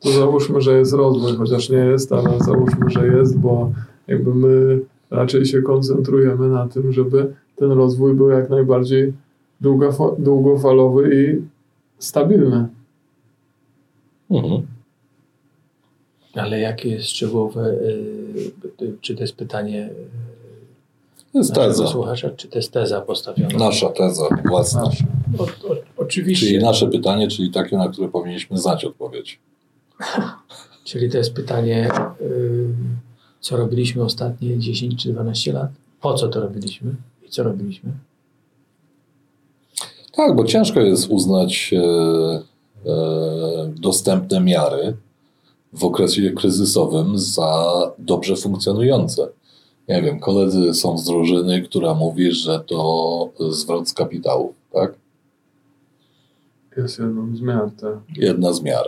to 0.00 0.12
załóżmy, 0.12 0.60
że 0.60 0.78
jest 0.78 0.92
rozwój, 0.92 1.36
chociaż 1.36 1.70
nie 1.70 1.76
jest, 1.78 2.12
ale 2.12 2.38
załóżmy, 2.40 2.90
że 2.90 3.06
jest, 3.06 3.38
bo 3.38 3.70
jakby 4.08 4.34
my 4.34 4.80
raczej 5.10 5.46
się 5.46 5.62
koncentrujemy 5.62 6.48
na 6.48 6.68
tym, 6.68 6.92
żeby 6.92 7.34
ten 7.56 7.70
rozwój 7.70 8.14
był 8.14 8.28
jak 8.30 8.50
najbardziej 8.50 9.12
długofalowy 10.18 11.10
i 11.24 11.42
stabilny. 11.98 12.68
Mhm. 14.32 14.66
Ale 16.34 16.60
jakie 16.60 16.88
jest 16.88 17.08
szczegółowe, 17.08 17.70
y, 18.82 18.96
czy 19.00 19.14
to 19.14 19.20
jest 19.20 19.36
pytanie 19.36 19.90
To 21.32 21.38
jest 21.38 21.50
naszego 21.50 21.68
teza. 21.68 21.86
słuchacza, 21.86 22.30
czy 22.30 22.48
to 22.48 22.58
jest 22.58 22.72
teza 22.72 23.00
postawiona? 23.00 23.58
Nasza 23.58 23.88
teza 23.88 24.22
własna. 24.48 24.82
Nasze. 24.84 25.04
O, 25.38 25.42
o, 25.44 25.76
oczywiście. 25.96 26.46
Czyli 26.46 26.58
nasze 26.58 26.86
pytanie, 26.88 27.28
czyli 27.28 27.50
takie, 27.50 27.76
na 27.76 27.88
które 27.88 28.08
powinniśmy 28.08 28.58
znać 28.58 28.84
odpowiedź. 28.84 29.38
Czyli 30.84 31.10
to 31.10 31.18
jest 31.18 31.32
pytanie, 31.34 31.90
y, 32.20 32.66
co 33.40 33.56
robiliśmy 33.56 34.04
ostatnie 34.04 34.58
10 34.58 35.02
czy 35.02 35.12
12 35.12 35.52
lat? 35.52 35.70
Po 36.00 36.14
co 36.14 36.28
to 36.28 36.40
robiliśmy 36.40 36.94
i 37.26 37.30
co 37.30 37.42
robiliśmy? 37.42 37.92
Tak, 40.12 40.36
bo 40.36 40.44
ciężko 40.44 40.80
jest 40.80 41.08
uznać 41.10 41.70
e, 41.76 42.42
dostępne 43.68 44.40
miary 44.40 44.96
w 45.72 45.84
okresie 45.84 46.30
kryzysowym 46.30 47.18
za 47.18 47.72
dobrze 47.98 48.36
funkcjonujące. 48.36 49.28
Nie 49.88 50.02
wiem, 50.02 50.20
koledzy 50.20 50.74
są 50.74 50.98
z 50.98 51.04
drużyny, 51.04 51.62
która 51.62 51.94
mówi, 51.94 52.32
że 52.32 52.60
to 52.60 53.28
zwrot 53.50 53.88
z 53.88 53.92
kapitału, 53.92 54.54
tak? 54.72 54.94
Jest 56.76 56.98
jedną 56.98 57.36
z 57.36 57.40
miar, 57.40 57.70
tak. 57.80 57.98
Jedna 58.16 58.52
z 58.52 58.62
miar. 58.62 58.84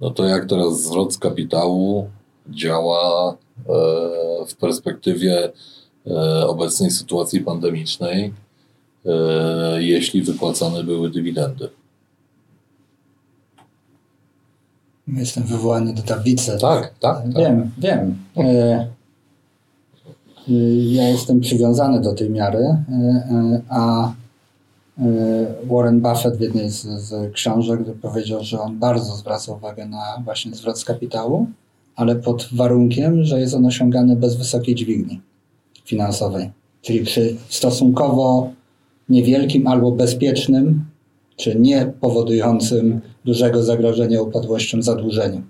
No 0.00 0.10
to 0.10 0.24
jak 0.24 0.48
teraz 0.48 0.82
zwrot 0.82 1.14
z 1.14 1.18
kapitału 1.18 2.10
działa 2.50 3.30
e, 3.32 3.36
w 4.46 4.56
perspektywie 4.56 5.52
e, 6.06 6.46
obecnej 6.46 6.90
sytuacji 6.90 7.40
pandemicznej, 7.40 8.34
e, 9.06 9.82
jeśli 9.82 10.22
wypłacane 10.22 10.84
były 10.84 11.10
dywidendy? 11.10 11.68
Jestem 15.08 15.42
wywołany 15.42 15.94
do 15.94 16.02
tablicy. 16.02 16.58
Tak, 16.60 16.94
tak. 17.00 17.22
tak. 17.22 17.34
Wiem, 17.36 17.70
wiem. 17.78 18.18
E, 18.36 18.40
e, 20.48 20.54
Ja 20.92 21.08
jestem 21.08 21.40
przywiązany 21.40 22.00
do 22.00 22.14
tej 22.14 22.30
miary, 22.30 22.58
e, 22.58 23.60
a 23.68 24.12
Warren 25.70 26.00
Buffett 26.00 26.36
w 26.36 26.40
jednej 26.40 26.70
z, 26.70 26.82
z 26.82 27.32
książek 27.32 27.80
powiedział, 28.02 28.44
że 28.44 28.60
on 28.60 28.78
bardzo 28.78 29.16
zwraca 29.16 29.52
uwagę 29.52 29.86
na 29.86 30.22
właśnie 30.24 30.54
zwrot 30.54 30.78
z 30.78 30.84
kapitału, 30.84 31.46
ale 31.96 32.16
pod 32.16 32.48
warunkiem, 32.52 33.24
że 33.24 33.40
jest 33.40 33.54
on 33.54 33.66
osiągany 33.66 34.16
bez 34.16 34.36
wysokiej 34.36 34.74
dźwigni 34.74 35.20
finansowej. 35.84 36.50
Czyli 36.82 37.04
przy 37.04 37.36
stosunkowo 37.48 38.50
niewielkim 39.08 39.66
albo 39.66 39.92
bezpiecznym, 39.92 40.84
czy 41.36 41.58
nie 41.60 41.92
powodującym 42.00 43.00
dużego 43.24 43.62
zagrożenia 43.62 44.22
upadłością 44.22 44.82
zadłużeniu. 44.82 45.42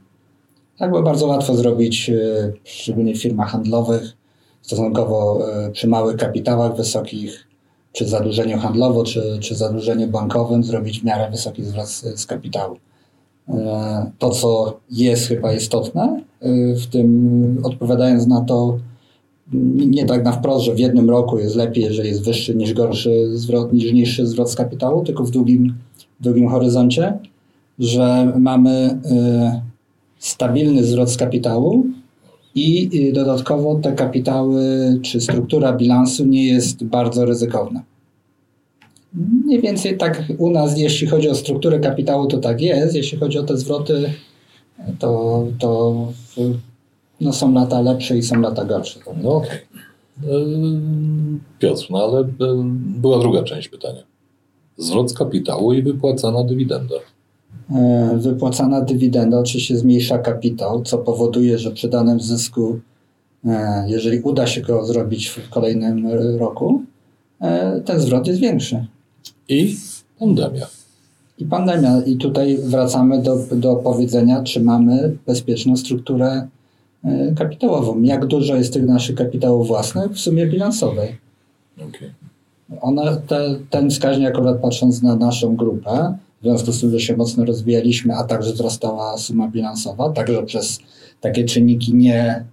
Tak 0.79 0.91
było 0.91 1.03
bardzo 1.03 1.27
łatwo 1.27 1.57
zrobić, 1.57 2.11
e, 2.11 2.53
szczególnie 2.65 3.15
w 3.15 3.23
firmach 3.23 3.51
handlowych, 3.51 4.13
stosunkowo 4.63 5.49
e, 5.53 5.71
przy 5.71 5.89
małych 5.89 6.17
kapitałach 6.17 6.77
wysokich, 6.77 7.47
czy 7.93 8.09
zadłużeniu 8.09 8.59
handlowo, 8.59 9.05
czy, 9.05 9.39
czy 9.41 9.55
zadłużeniu 9.55 10.09
bankowym, 10.09 10.65
zrobić 10.65 11.01
w 11.01 11.05
miarę 11.05 11.31
wysoki 11.31 11.65
zwrot 11.65 11.89
z, 11.89 12.21
z 12.21 12.27
kapitału. 12.27 12.77
E, 13.49 14.11
To, 14.19 14.31
co 14.31 14.81
jest 14.91 15.29
chyba 15.29 15.53
istotne, 15.53 16.21
w 16.83 16.87
tym 16.87 17.61
odpowiadając 17.63 18.27
na 18.27 18.41
to, 18.41 18.79
nie 19.53 20.05
tak 20.05 20.25
na 20.25 20.33
wprost, 20.33 20.65
że 20.65 20.75
w 20.75 20.79
jednym 20.79 21.11
roku 21.11 21.39
jest 21.39 21.57
lepiej, 21.57 21.85
jeżeli 21.85 22.09
jest 22.09 22.25
wyższy 22.25 22.55
niż 22.55 22.73
gorszy 22.73 23.39
zwrot, 23.39 23.73
niż 23.73 23.93
niższy 23.93 24.27
zwrot 24.27 24.51
z 24.51 24.55
kapitału, 24.55 25.05
tylko 25.05 25.25
w 25.25 25.31
długim, 25.31 25.75
długim 26.21 26.49
horyzoncie, 26.49 27.19
że 27.79 28.33
mamy 28.39 28.71
e, 28.71 29.63
stabilny 30.19 30.85
zwrot 30.85 31.11
z 31.11 31.17
kapitału 31.17 31.87
i 32.55 32.91
y, 33.09 33.13
dodatkowo 33.13 33.75
te 33.75 33.93
kapitały 33.93 34.65
czy 35.03 35.21
struktura 35.21 35.73
bilansu 35.73 36.25
nie 36.25 36.47
jest 36.47 36.85
bardzo 36.85 37.25
ryzykowna. 37.25 37.83
Mniej 39.45 39.61
więcej 39.61 39.99
tak 39.99 40.23
u 40.39 40.51
nas, 40.51 40.79
jeśli 40.79 41.07
chodzi 41.07 41.29
o 41.29 41.35
strukturę 41.35 41.81
kapitału, 41.81 42.27
to 42.27 42.39
tak 42.39 42.61
jest. 42.61 42.95
Jeśli 42.95 43.19
chodzi 43.19 43.39
o 43.39 43.43
te 43.43 43.57
zwroty, 43.57 44.11
to, 44.99 45.45
to 45.59 45.95
no 47.25 47.33
są 47.33 47.53
lata 47.53 47.81
lepsze 47.81 48.19
i 48.19 48.23
są 48.23 48.41
lata 48.41 48.65
gorsze. 48.65 49.01
No 49.23 49.37
okej. 49.37 49.59
Ym, 50.25 51.41
Piotr, 51.59 51.87
no 51.91 52.05
ale 52.05 52.29
ym, 52.51 52.95
była 52.97 53.19
druga 53.19 53.43
część 53.43 53.69
pytania. 53.69 54.03
Zwrot 54.79 55.11
z 55.11 55.15
kapitału 55.15 55.73
i 55.73 55.83
wypłacana 55.83 56.45
dywidenda. 56.45 56.95
E, 57.71 58.19
Wypłacana 58.19 58.81
dywidenda 58.81 59.39
oczywiście 59.39 59.79
zmniejsza 59.79 60.19
kapitał, 60.19 60.83
co 60.83 60.99
powoduje, 60.99 61.59
że 61.59 61.71
przy 61.71 61.89
danym 61.89 62.21
zysku, 62.21 62.81
e, 63.45 63.85
jeżeli 63.89 64.21
uda 64.21 64.47
się 64.47 64.61
go 64.61 64.85
zrobić 64.85 65.29
w 65.29 65.51
kolejnym 65.51 66.07
e, 66.07 66.39
roku, 66.39 66.83
e, 67.41 67.81
ten 67.81 68.01
zwrot 68.01 68.27
jest 68.27 68.41
większy. 68.41 68.87
I 69.49 69.77
pandemia. 70.19 70.67
I 71.39 71.45
pandemia. 71.45 72.03
I 72.03 72.17
tutaj 72.17 72.59
wracamy 72.59 73.23
do, 73.23 73.39
do 73.53 73.77
powiedzenia, 73.77 74.43
czy 74.43 74.61
mamy 74.61 75.17
bezpieczną 75.27 75.77
strukturę 75.77 76.27
e, 76.27 76.49
kapitałową. 77.37 78.03
Jak 78.03 78.27
dużo 78.27 78.57
jest 78.57 78.73
tych 78.73 78.87
naszych 78.87 79.17
kapitałów 79.17 79.69
własnych 79.69 80.11
w 80.13 80.21
sumie 80.21 80.47
bilansowej? 80.47 81.17
One, 82.81 83.17
te, 83.27 83.57
ten 83.71 83.91
wskaźnik 83.91 84.29
akurat 84.29 84.59
patrząc 84.61 85.03
na 85.03 85.17
naszą 85.17 85.57
grupę, 85.57 86.15
w 86.41 86.43
związku 86.45 86.73
z 86.73 86.81
tym, 86.81 86.91
że 86.91 87.01
się 87.01 87.17
mocno 87.17 87.45
rozwijaliśmy, 87.45 88.15
a 88.15 88.25
także 88.25 88.53
wzrastała 88.53 89.19
suma 89.19 89.49
bilansowa, 89.49 90.11
także 90.11 90.43
przez 90.43 90.79
takie 91.21 91.45
czynniki 91.45 91.95
nie, 91.95 92.45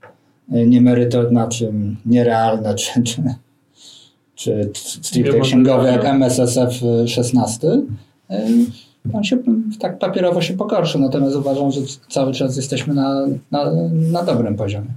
nie 0.50 0.82
merytoryczne, 0.82 1.30
znaczy 1.30 1.74
nierealne, 2.06 2.76
czy, 2.76 3.04
czy, 3.04 3.32
czy 4.36 4.70
stricte 5.02 5.40
księgowe, 5.40 5.92
jak. 5.92 6.06
MSSF 6.06 6.74
16, 7.08 7.68
y, 7.68 7.82
on 9.14 9.24
się 9.24 9.38
tak 9.80 10.00
papierowo 10.00 10.42
się 10.42 10.54
pogorszył, 10.58 11.02
natomiast 11.02 11.36
uważam, 11.36 11.72
że 11.72 11.82
cały 12.10 12.34
czas 12.34 12.56
jesteśmy 12.58 12.94
na, 12.94 13.28
na, 13.52 13.72
na 13.92 14.24
dobrym 14.24 14.56
poziomie. 14.56 14.88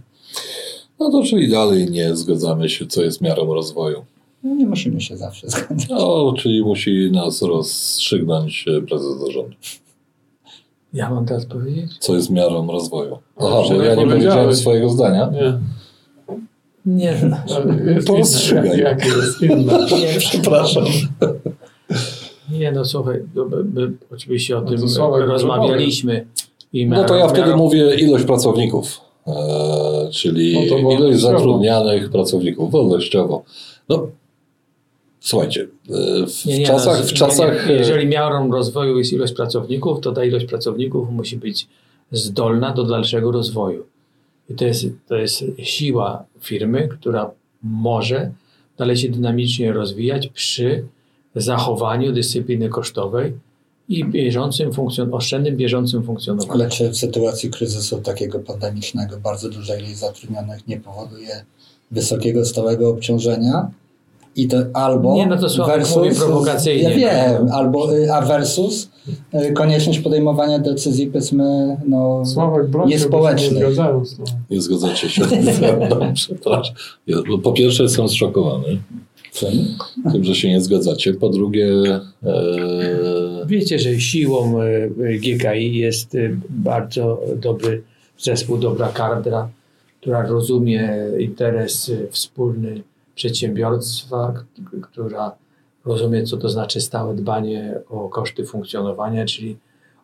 No 1.01 1.11
to 1.11 1.23
czyli 1.23 1.49
dalej 1.51 1.91
nie 1.91 2.17
zgadzamy 2.17 2.69
się, 2.69 2.87
co 2.87 3.03
jest 3.03 3.21
miarą 3.21 3.55
rozwoju. 3.55 4.05
No, 4.43 4.55
nie 4.55 4.67
musimy 4.67 5.01
się 5.01 5.17
zawsze 5.17 5.49
zgadzać. 5.49 5.89
No, 5.91 6.35
czyli 6.39 6.63
musi 6.63 7.11
nas 7.13 7.43
rozstrzygnąć 7.43 8.65
e, 8.69 8.83
prezes 8.83 9.19
zarządu. 9.27 9.55
Ja 10.93 11.11
mam 11.11 11.27
teraz 11.27 11.47
powiedzieć? 11.47 11.99
Co 11.99 12.15
jest 12.17 12.31
miarą 12.31 12.67
rozwoju? 12.67 13.19
Aha, 13.37 13.63
bo 13.69 13.83
ja 13.83 13.95
nie 13.95 14.07
powiedziałem 14.07 14.55
swojego 14.57 14.89
zdania. 14.89 15.31
Nie. 15.33 15.59
Nie, 16.87 17.17
no. 17.31 17.37
Jest 17.95 18.07
To 18.07 18.13
inne. 18.13 18.19
rozstrzygaj. 18.21 18.79
Jakie 18.79 19.09
jest 19.09 19.43
inne? 19.43 19.79
nie, 19.79 20.19
Przepraszam. 20.19 20.85
Nie 22.59 22.73
no 22.73 22.85
słuchaj, 22.85 23.23
no, 23.35 23.45
my, 23.75 23.93
oczywiście 24.13 24.59
o 24.59 24.61
No 24.61 24.69
tym 24.71 24.89
Sławek, 24.89 25.29
rozmawialiśmy. 25.29 26.27
I 26.73 26.87
No 26.87 27.05
to 27.05 27.17
ja 27.17 27.29
wtedy 27.29 27.43
miarą- 27.51 27.57
mówię 27.57 27.95
ilość 27.95 28.25
pracowników, 28.25 29.01
e, 29.27 29.33
czyli 30.13 30.71
No 30.83 30.93
ilość 30.93 31.21
zatrudnianych 31.21 32.11
pracowników, 32.11 32.71
wolnościowo. 32.71 33.43
No, 33.89 34.07
słuchajcie, 35.21 35.63
e, 35.63 36.27
w 36.27 36.45
Nie, 36.47 36.59
nie, 36.59 36.67
czasach, 36.67 37.01
no, 37.01 37.07
w 37.07 37.13
czasach 37.13 37.69
nie. 37.69 37.75
Jeżeli 37.75 38.07
miarą 38.07 38.51
rozwoju 38.53 38.99
jest 38.99 39.13
ilość 39.13 39.33
pracowników, 39.33 40.01
to 40.01 40.13
ta 40.13 40.25
ilość 40.25 40.47
pracowników 40.47 41.11
musi 41.11 41.37
być 41.37 41.67
zdolna 42.13 42.73
do 42.73 42.85
dalszego 42.85 43.33
rozwoju. 43.33 43.85
I 44.51 44.55
to 44.55 44.65
jest, 44.65 44.87
to 45.09 45.17
jest 45.17 45.45
siła 45.59 46.25
firmy, 46.41 46.89
która 46.89 47.31
może 47.63 48.31
dalej 48.79 48.97
się 48.97 49.09
dynamicznie 49.09 49.73
rozwijać 49.73 50.29
przy 50.29 50.85
zachowaniu 51.41 52.13
dyscypliny 52.13 52.69
kosztowej 52.69 53.33
i 53.89 54.05
bieżącym 54.05 54.71
funkcjon- 54.71 55.15
oszczędnym 55.15 55.57
bieżącym 55.57 56.03
funkcjonowaniu. 56.03 56.53
Ale 56.53 56.71
czy 56.71 56.91
w 56.91 56.97
sytuacji 56.97 57.51
kryzysu 57.51 58.01
takiego 58.01 58.39
pandemicznego 58.39 59.17
bardzo 59.21 59.51
duża 59.51 59.77
ilość 59.77 59.97
zatrudnionych 59.97 60.69
nie 60.69 60.81
powoduje 60.81 61.45
wysokiego 61.91 62.45
stałego 62.45 62.91
obciążenia? 62.91 63.71
I 64.37 64.49
to 64.49 64.57
albo 64.73 65.15
Nie, 65.15 65.27
no 65.27 65.37
to 65.37 65.49
Sławek 65.49 65.97
mówi 65.97 66.15
prowokacyjnie. 66.17 66.83
Ja 66.83 66.97
wiem, 66.97 67.49
albo 67.53 67.97
y, 67.97 68.13
a 68.13 68.21
versus 68.21 68.89
y, 69.35 69.53
konieczność 69.53 69.99
podejmowania 69.99 70.59
decyzji 70.59 71.07
powiedzmy 71.07 71.77
no, 71.87 72.27
Sławek 72.27 72.71
broń 72.71 72.89
niespołecznych. 72.89 73.53
nie 73.53 73.59
zgadzają 73.59 74.03
zgadzacie 74.51 75.09
się. 75.09 75.23
Przepraszam. 76.15 76.75
Po 77.43 77.53
pierwsze 77.53 77.83
jestem 77.83 78.09
zszokowany 78.09 78.79
Czym? 79.35 79.77
tym, 80.13 80.25
że 80.25 80.35
się 80.35 80.49
nie 80.49 80.61
zgadzacie. 80.61 81.15
Po 81.15 81.29
drugie, 81.29 81.69
e, 82.23 83.25
Wiecie, 83.47 83.79
że 83.79 84.01
siłą 84.01 84.61
e, 84.61 84.89
GKI 85.19 85.77
jest 85.77 86.15
e, 86.15 86.19
bardzo 86.49 87.21
dobry 87.37 87.83
zespół, 88.19 88.59
dobra 88.59 88.89
kadra, 88.89 89.49
która 90.01 90.27
rozumie 90.27 90.99
interes 91.19 91.89
e, 91.89 92.09
wspólny 92.11 92.83
przedsiębiorstwa, 93.15 94.45
która 94.83 95.33
rozumie, 95.85 96.23
co 96.23 96.37
to 96.37 96.49
znaczy 96.49 96.81
stałe 96.81 97.15
dbanie 97.15 97.81
o 97.89 98.09
koszty 98.09 98.45
funkcjonowania, 98.45 99.25
czyli 99.25 99.57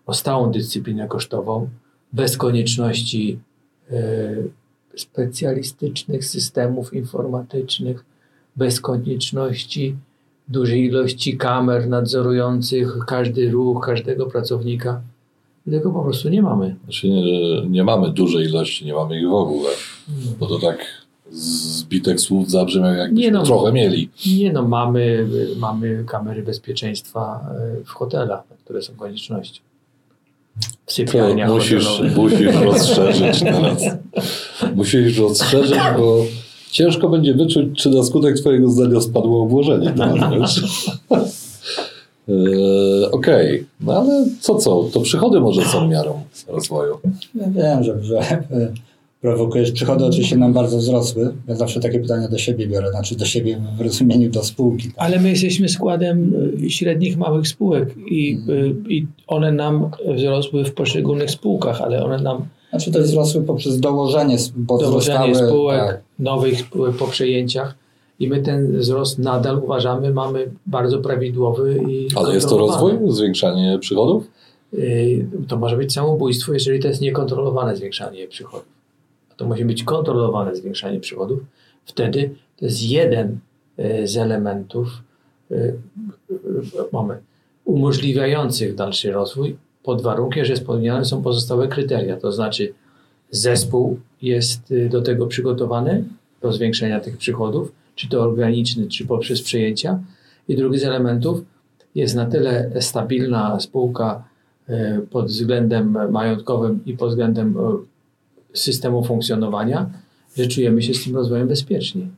o 0.07 0.15
stałą 0.15 0.51
dyscyplinę 0.51 1.09
kosztową, 1.09 1.69
bez 2.13 2.37
konieczności 2.37 3.39
specjalistycznych 4.97 6.25
systemów 6.25 6.95
informatycznych, 6.95 8.05
bez 8.61 8.81
konieczności 8.81 9.97
dużej 10.49 10.85
ilości 10.85 11.37
kamer 11.37 11.89
nadzorujących 11.89 12.99
każdy 13.07 13.51
ruch 13.51 13.87
każdego 13.87 14.27
pracownika. 14.27 15.01
Tego 15.71 15.91
po 15.91 16.03
prostu 16.03 16.29
nie 16.29 16.43
mamy. 16.43 16.77
znaczy 16.85 17.09
nie, 17.09 17.67
nie 17.67 17.85
mamy 17.85 18.11
dużej 18.11 18.47
ilości, 18.47 18.87
nie 18.87 18.95
mamy 18.95 19.21
ich 19.21 19.29
w 19.29 19.35
ogóle. 19.35 19.71
Bo 20.39 20.47
to 20.47 20.59
tak 20.59 20.79
zbitek 21.31 22.21
słów 22.21 22.51
zabrzmiał, 22.51 22.95
jakbyśmy 22.95 23.31
no. 23.31 23.43
trochę 23.43 23.73
mieli. 23.73 24.09
Nie 24.27 24.53
no, 24.53 24.63
mamy, 24.63 25.29
mamy 25.57 26.05
kamery 26.09 26.43
bezpieczeństwa 26.43 27.41
e, 27.81 27.85
w 27.85 27.91
hotelach, 27.91 28.43
które 28.65 28.83
są 28.83 28.95
koniecznością. 28.95 29.63
W 30.61 30.67
To 30.87 30.93
sypialniach 30.93 31.51
musisz, 31.51 32.03
musisz 32.17 32.55
rozszerzyć 32.55 33.41
teraz. 33.41 33.83
Musisz 34.75 35.19
rozszerzyć, 35.19 35.79
bo 35.99 36.25
ciężko 36.71 37.09
będzie 37.09 37.35
wyczuć, 37.35 37.83
czy 37.83 37.91
na 37.91 38.03
skutek 38.03 38.37
twojego 38.37 38.71
zdania 38.71 39.01
spadło 39.01 39.43
obłożenie. 39.43 39.95
Eee, 42.29 43.11
Okej, 43.13 43.67
no 43.81 43.93
ale 43.93 44.27
co 44.41 44.55
co, 44.55 44.89
to 44.93 45.01
przychody 45.01 45.41
może 45.41 45.63
są 45.63 45.89
miarą 45.89 46.23
rozwoju. 46.49 46.99
Ja 47.35 47.51
wiem, 47.51 47.85
że, 47.85 48.03
że 48.03 48.21
y, 48.33 48.73
prowokujesz. 49.21 49.73
Przychody 49.73 50.05
oczywiście 50.05 50.37
nam 50.37 50.53
bardzo 50.53 50.79
wzrosły. 50.79 51.33
Ja 51.49 51.55
zawsze 51.55 51.81
takie 51.81 52.01
pytania 52.01 52.29
do 52.29 52.39
siebie 52.39 52.67
biorę, 52.67 52.91
znaczy 52.91 53.17
do 53.17 53.25
siebie 53.25 53.61
w 53.79 53.81
rozumieniu 53.81 54.31
do 54.31 54.45
spółki. 54.45 54.89
Tak? 54.89 54.95
Ale 54.97 55.21
my 55.21 55.31
jesteśmy 55.31 55.69
składem 55.69 56.33
y, 56.65 56.71
średnich, 56.71 57.17
małych 57.17 57.49
spółek 57.49 57.95
i, 58.11 58.39
y, 58.49 58.75
i 58.89 59.07
one 59.27 59.53
nam 59.53 59.91
wzrosły 60.17 60.65
w 60.65 60.75
poszczególnych 60.75 61.31
spółkach, 61.31 61.81
ale 61.81 62.05
one 62.05 62.19
nam 62.19 62.45
Znaczy 62.71 62.93
to 62.93 63.01
wzrosły 63.01 63.43
poprzez 63.43 63.81
dołożenie, 63.81 64.37
bo 64.57 64.79
wzrastały, 64.79 65.35
spółek, 65.35 65.87
tak. 65.87 66.01
nowych 66.19 66.61
spółek 66.61 66.97
po 66.97 67.07
przejęciach 67.07 67.75
i 68.21 68.29
my 68.29 68.43
ten 68.43 68.79
wzrost 68.79 69.19
nadal 69.19 69.59
uważamy 69.65 70.13
mamy 70.13 70.51
bardzo 70.67 70.99
prawidłowy 70.99 71.85
i 71.89 72.09
Ale 72.15 72.35
jest 72.35 72.49
to 72.49 72.59
rozwój, 72.59 72.93
zwiększanie 73.09 73.79
przychodów? 73.81 74.25
Y, 74.75 75.27
To 75.49 75.57
może 75.57 75.77
być 75.77 75.93
samobójstwo, 75.93 76.53
jeżeli 76.53 76.81
to 76.81 76.89
jest 76.89 77.01
niekontrolowane 77.01 77.77
zwiększanie 77.77 78.29
przychodów. 78.29 78.69
A 79.33 79.35
To 79.35 79.47
musi 79.47 79.65
być 79.65 79.85
kontrolowane 79.85 80.57
zwiększanie 80.57 81.01
przychodów. 81.01 81.41
Wtedy 81.85 82.31
to 82.57 82.65
jest 82.65 82.83
jeden 82.83 83.39
y, 83.79 84.07
z 84.09 84.17
elementów 84.17 84.89
y, 85.51 85.75
mamy, 86.93 87.19
umożliwiających 87.65 88.75
dalszy 88.75 89.13
rozwój 89.13 89.57
pod 89.83 90.03
warunkiem, 90.03 90.45
że 90.45 90.57
spełnione 90.57 91.05
są 91.05 91.23
pozostałe 91.23 91.69
kryteria. 91.69 92.17
To 92.17 92.33
znaczy 92.33 92.73
zespół 93.31 94.01
jest 94.23 94.71
y, 94.71 94.89
do 94.89 95.03
tego 95.03 95.27
przygotowany, 95.27 96.05
do 96.43 96.53
zwiększenia 96.53 97.01
tych 97.01 97.17
przychodów, 97.17 97.73
czy 97.95 98.09
to 98.09 98.23
organiczny, 98.23 98.87
czy 98.89 99.07
poprzez 99.07 99.43
przejęcia. 99.43 99.99
I 100.49 100.57
drugi 100.57 100.79
z 100.79 100.85
elementów 100.85 101.43
jest 101.95 102.15
na 102.15 102.27
tyle 102.27 102.71
stabilna 102.81 103.61
spółka 103.61 104.25
e, 104.69 105.01
pod 105.11 105.27
względem 105.27 105.97
majątkowym 106.11 106.81
i 106.87 106.97
pod 106.97 107.09
względem 107.09 107.57
e, 107.59 107.77
systemu 108.59 109.05
funkcjonowania, 109.05 109.91
że 110.37 110.47
czujemy 110.47 110.83
się 110.83 110.95
z 110.95 111.05
tym 111.05 111.17
rozwojem 111.17 111.49
bezpieczni. 111.49 112.09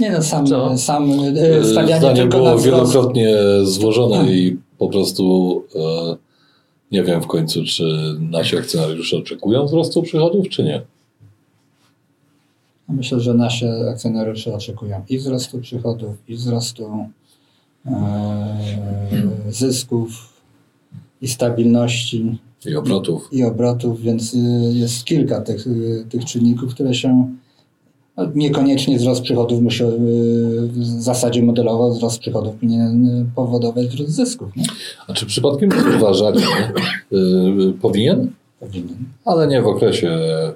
Nie 0.00 0.10
no, 0.10 0.22
sam, 0.22 0.46
Co? 0.46 0.78
sam 0.78 1.10
y, 1.10 1.64
stawianie 1.64 1.98
Zdanie 2.00 2.16
tylko 2.16 2.36
było 2.36 2.50
na 2.50 2.56
wzrost. 2.56 2.64
wielokrotnie 2.92 3.36
złożone 3.62 4.32
i 4.32 4.56
po 4.82 4.88
prostu 4.88 5.64
e, 5.74 6.16
nie 6.92 7.04
wiem 7.04 7.22
w 7.22 7.26
końcu, 7.26 7.64
czy 7.64 8.16
nasi 8.20 8.56
akcjonariusze 8.56 9.16
oczekują 9.16 9.66
wzrostu 9.66 10.02
przychodów, 10.02 10.48
czy 10.48 10.64
nie. 10.64 10.82
Myślę, 12.88 13.20
że 13.20 13.34
nasi 13.34 13.64
akcjonariusze 13.90 14.54
oczekują 14.54 15.02
i 15.08 15.18
wzrostu 15.18 15.58
przychodów, 15.58 16.14
i 16.28 16.34
wzrostu 16.34 17.06
e, 17.86 17.92
zysków, 19.50 20.10
i 21.20 21.28
stabilności, 21.28 22.38
I 22.66 22.76
obrotów. 22.76 23.28
i 23.32 23.44
obrotów, 23.44 24.00
więc 24.00 24.34
y, 24.34 24.38
jest 24.72 25.04
kilka 25.04 25.40
tych, 25.40 25.64
tych 26.08 26.24
czynników, 26.24 26.74
które 26.74 26.94
się 26.94 27.28
niekoniecznie 28.34 28.98
wzrost 28.98 29.22
przychodów 29.22 29.62
musi 29.62 29.84
y, 29.84 29.88
w 30.68 30.84
zasadzie 30.84 31.42
modelowo 31.42 31.90
wzrost 31.90 32.18
przychodów 32.18 32.54
powinien 32.54 33.06
y, 33.06 33.26
powodować 33.36 33.86
wzrost 33.86 34.10
zysków. 34.10 34.56
Nie? 34.56 34.64
A 35.08 35.12
czy 35.12 35.26
przypadkiem 35.26 35.68
nie 35.68 35.96
uważacie, 35.96 36.46
yy, 37.10 37.72
powinien? 37.82 38.30
Powinien. 38.62 38.96
ale 39.24 39.46
nie 39.46 39.62
w 39.62 39.66
okresie 39.66 40.08
e, 40.08 40.54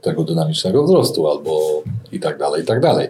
tego 0.00 0.24
dynamicznego 0.24 0.84
wzrostu 0.84 1.28
albo 1.28 1.82
i 2.12 2.20
tak 2.20 2.38
dalej, 2.38 2.62
i 2.62 2.66
tak 2.66 2.80
dalej. 2.80 3.08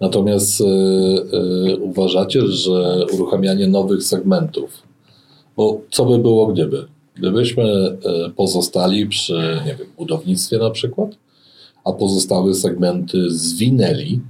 Natomiast 0.00 0.60
e, 0.60 0.64
e, 0.64 1.76
uważacie, 1.76 2.46
że 2.46 3.06
uruchamianie 3.12 3.68
nowych 3.68 4.02
segmentów, 4.02 4.82
bo 5.56 5.80
co 5.90 6.04
by 6.04 6.18
było 6.18 6.46
gdyby? 6.46 6.86
Gdybyśmy 7.14 7.96
pozostali 8.36 9.06
przy, 9.06 9.60
nie 9.66 9.74
wiem, 9.74 9.88
budownictwie 9.98 10.58
na 10.58 10.70
przykład, 10.70 11.10
a 11.84 11.92
pozostałe 11.92 12.54
segmenty 12.54 13.30
zwinęli, 13.30 14.20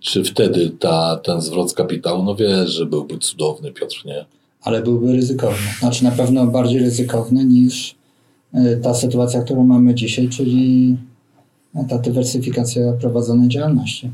czy 0.00 0.24
wtedy 0.24 0.70
ta, 0.70 1.16
ten 1.24 1.40
zwrot 1.40 1.70
z 1.70 1.74
kapitału, 1.74 2.22
no 2.22 2.34
wiesz, 2.34 2.70
że 2.70 2.86
byłby 2.86 3.18
cudowny, 3.18 3.72
Piotr, 3.72 4.02
nie? 4.06 4.24
Ale 4.62 4.82
byłby 4.82 5.12
ryzykowny. 5.12 5.66
Znaczy 5.78 6.04
na 6.04 6.10
pewno 6.10 6.46
bardziej 6.46 6.78
ryzykowny 6.80 7.44
niż 7.44 7.94
y, 8.54 8.80
ta 8.82 8.94
sytuacja, 8.94 9.42
którą 9.42 9.64
mamy 9.64 9.94
dzisiaj, 9.94 10.28
czyli 10.28 10.96
ta 11.88 11.98
dywersyfikacja 11.98 12.92
prowadzonej 12.92 13.48
działalności. 13.48 14.10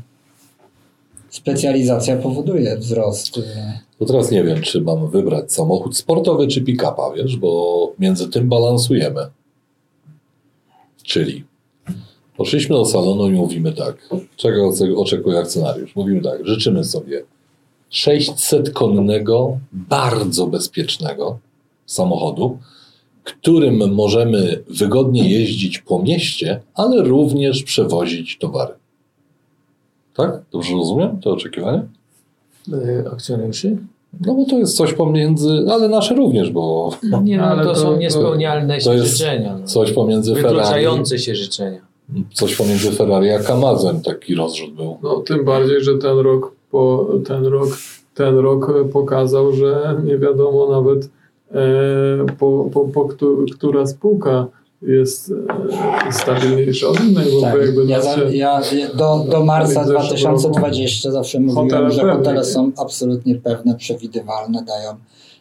Specjalizacja 1.29 2.17
powoduje 2.17 2.77
wzrost. 2.77 3.37
y, 3.37 3.43
To 3.99 4.05
teraz 4.05 4.31
nie 4.31 4.43
wiem, 4.43 4.61
czy 4.61 4.81
mam 4.81 5.09
wybrać 5.09 5.53
samochód 5.53 5.97
sportowy 5.97 6.47
czy 6.47 6.61
pick-upa, 6.61 7.13
wiesz, 7.15 7.37
bo 7.37 7.93
między 7.99 8.29
tym 8.29 8.49
balansujemy. 8.49 9.21
Czyli 11.03 11.43
poszliśmy 12.37 12.75
do 12.75 12.85
salonu 12.85 13.29
i 13.29 13.31
mówimy 13.31 13.73
tak, 13.73 14.09
czego 14.35 14.71
oczekuje 14.95 15.39
akcjonariusz? 15.39 15.95
Mówimy 15.95 16.21
tak, 16.21 16.47
życzymy 16.47 16.83
sobie 16.83 17.23
600-konnego, 17.91 19.57
bardzo 19.71 20.47
bezpiecznego 20.47 21.39
samochodu, 21.85 22.57
którym 23.23 23.93
możemy 23.93 24.63
wygodnie 24.69 25.29
jeździć 25.29 25.79
po 25.79 25.99
mieście, 26.03 26.61
ale 26.75 27.03
również 27.03 27.63
przewozić 27.63 28.37
towary. 28.37 28.73
Tak? 30.15 30.41
Dobrze 30.51 30.73
rozumiem 30.73 31.19
to 31.21 31.31
oczekiwanie? 31.31 31.81
Y, 32.73 33.05
akcjonariuszy? 33.11 33.77
No 34.25 34.33
bo 34.35 34.45
to 34.45 34.57
jest 34.57 34.77
coś 34.77 34.93
pomiędzy, 34.93 35.65
ale 35.71 35.89
nasze 35.89 36.15
również, 36.15 36.51
bo 36.51 36.89
Nie, 37.23 37.37
no, 37.37 37.43
Ale 37.43 37.63
to, 37.63 37.73
to- 37.73 37.79
są 37.79 37.97
niespełnialne 37.97 38.77
to 38.77 38.97
życzenia. 38.97 39.57
No. 39.59 39.65
coś 39.67 39.91
pomiędzy 39.91 40.35
Ferrari, 40.35 40.55
Wykluczające 40.55 41.19
się 41.19 41.35
życzenia. 41.35 41.87
Coś 42.33 42.55
pomiędzy 42.55 42.91
Ferrari 42.91 43.29
a 43.29 43.39
Kamazem 43.39 44.01
taki 44.01 44.35
rozrzut 44.35 44.73
był. 44.73 44.97
No, 45.03 45.17
tym 45.19 45.45
bardziej, 45.45 45.83
że 45.83 45.97
ten 45.97 46.17
rok, 46.17 46.51
po, 46.71 47.07
ten 47.27 47.45
rok, 47.45 47.69
ten 48.13 48.37
rok 48.37 48.73
pokazał, 48.93 49.53
że 49.53 50.01
nie 50.03 50.17
wiadomo 50.17 50.71
nawet 50.71 51.09
e, 51.51 52.25
po, 52.39 52.69
po, 52.73 52.79
po 52.81 53.05
któ, 53.05 53.45
która 53.53 53.87
spółka 53.87 54.47
jest 54.81 55.33
e, 56.07 56.11
stabilniejsza 56.11 56.87
od 56.87 57.03
innej, 57.03 57.31
bo 57.31 57.41
Tak, 57.41 57.61
jakby 57.61 57.85
ja, 57.85 57.97
nasze, 57.97 58.35
ja 58.35 58.61
do, 58.95 59.25
do 59.31 59.45
marca 59.45 59.83
w 59.83 59.87
zeszłym 59.87 60.35
2020 60.35 61.11
zawsze 61.11 61.39
mówiłem, 61.39 61.69
Hotele 61.69 61.91
że 61.91 62.01
hotele 62.01 62.43
są 62.43 62.71
absolutnie 62.77 63.35
pewne, 63.35 63.75
przewidywalne, 63.75 64.63
dają 64.63 64.95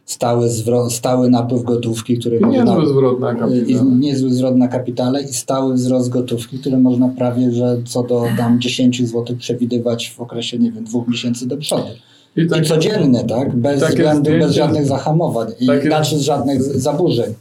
stały, 0.07 0.49
zwro, 0.49 0.91
stały 0.91 1.31
napływ 1.31 1.63
gotówki, 1.63 2.19
który 2.19 2.37
i 2.37 2.41
można, 2.41 2.65
niezły 2.65 2.87
zwrot 2.89 3.21
na 3.21 3.35
niezły 3.85 4.31
zwrot 4.31 4.57
na 4.57 4.69
kapitale 4.69 5.23
i 5.23 5.29
stały 5.29 5.75
wzrost 5.75 6.09
gotówki, 6.09 6.59
który 6.59 6.79
można 6.79 7.09
prawie, 7.09 7.53
że 7.53 7.77
co 7.85 8.03
do 8.03 8.25
tam 8.37 8.61
10 8.61 9.09
zł 9.09 9.37
przewidywać 9.39 10.11
w 10.11 10.21
okresie, 10.21 10.59
nie 10.59 10.73
wiem, 10.73 10.85
dwóch 10.85 11.09
miesięcy 11.09 11.47
do 11.49 11.57
przodu. 11.57 11.83
I 12.37 12.41
I 12.41 12.49
tak, 12.49 12.67
codzienne, 12.67 13.25
tak? 13.25 13.57
Bez 13.57 13.85
względu, 13.85 14.31
bez 14.31 14.53
żadnych 14.53 14.87
zahamowań 14.87 15.49
i 15.61 15.67
takie- 15.67 15.87
znaczy 15.89 16.19
żadnych 16.19 16.63
zaburzeń. 16.63 17.35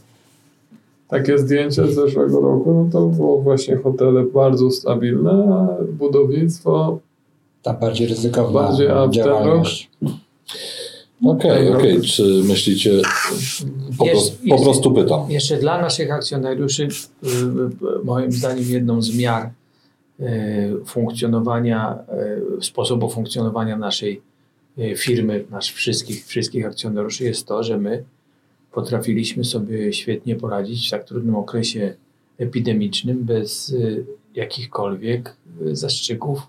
takie 1.08 1.38
zdjęcie 1.38 1.86
z 1.86 1.94
zeszłego 1.94 2.40
roku, 2.40 2.74
no 2.74 2.88
to 2.92 3.06
było 3.06 3.38
właśnie 3.42 3.76
hotele 3.76 4.24
bardzo 4.24 4.70
stabilne, 4.70 5.30
a 5.30 5.68
budownictwo 5.92 6.98
Ta 7.62 7.72
bardziej 7.72 8.06
ryzykowna 8.06 8.60
Bardziej, 8.62 8.88
a 8.88 8.94
w 8.94 9.04
ten 9.04 9.12
działalność. 9.12 9.90
Okej, 11.24 11.68
Tak, 11.68 11.76
okej. 11.78 11.98
no. 11.98 12.04
Czy 12.04 12.22
myślicie, 12.44 12.90
po, 13.98 14.04
Jest- 14.04 14.16
prostu, 14.16 14.36
po 14.48 14.54
jest- 14.54 14.64
prostu 14.64 14.92
pytam. 14.92 15.30
Jeszcze 15.30 15.56
dla 15.58 15.80
naszych 15.80 16.10
akcjonariuszy, 16.12 16.82
y, 16.82 17.26
y, 17.26 18.04
moim 18.04 18.32
zdaniem, 18.32 18.64
jedną 18.68 19.02
z 19.02 19.16
miar 19.16 19.50
y, 20.20 20.24
funkcjonowania, 20.86 21.98
y, 22.58 22.64
sposobu 22.64 23.10
funkcjonowania 23.10 23.76
naszej 23.76 24.20
y, 24.78 24.96
firmy, 24.96 25.44
nasz 25.50 25.72
wszystkich, 25.72 26.26
wszystkich 26.26 26.66
akcjonariuszy 26.66 27.24
jest 27.24 27.46
to, 27.46 27.62
że 27.62 27.78
my 27.78 28.04
potrafiliśmy 28.72 29.44
sobie 29.44 29.92
świetnie 29.92 30.36
poradzić 30.36 30.88
w 30.88 30.90
tak 30.90 31.04
trudnym 31.04 31.34
okresie 31.36 31.94
epidemicznym 32.38 33.24
bez 33.24 33.70
y, 33.70 34.04
jakichkolwiek 34.34 35.36
y, 35.66 35.76
zastrzyków 35.76 36.42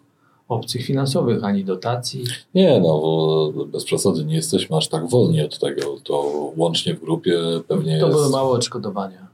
obcych 0.49 0.85
finansowych, 0.85 1.43
ani 1.43 1.63
dotacji. 1.63 2.23
Nie, 2.55 2.79
no, 2.79 2.87
bo 2.99 3.51
bez 3.65 3.83
przesady 3.83 4.23
nie 4.25 4.35
jesteśmy 4.35 4.77
aż 4.77 4.87
tak 4.87 5.09
wolni 5.09 5.41
od 5.41 5.59
tego. 5.59 5.81
To 6.03 6.31
łącznie 6.57 6.93
w 6.93 6.99
grupie 7.01 7.37
pewnie 7.67 7.99
To 7.99 8.05
jest 8.07 8.19
były 8.19 8.29
małe 8.29 8.49
odszkodowania. 8.49 9.27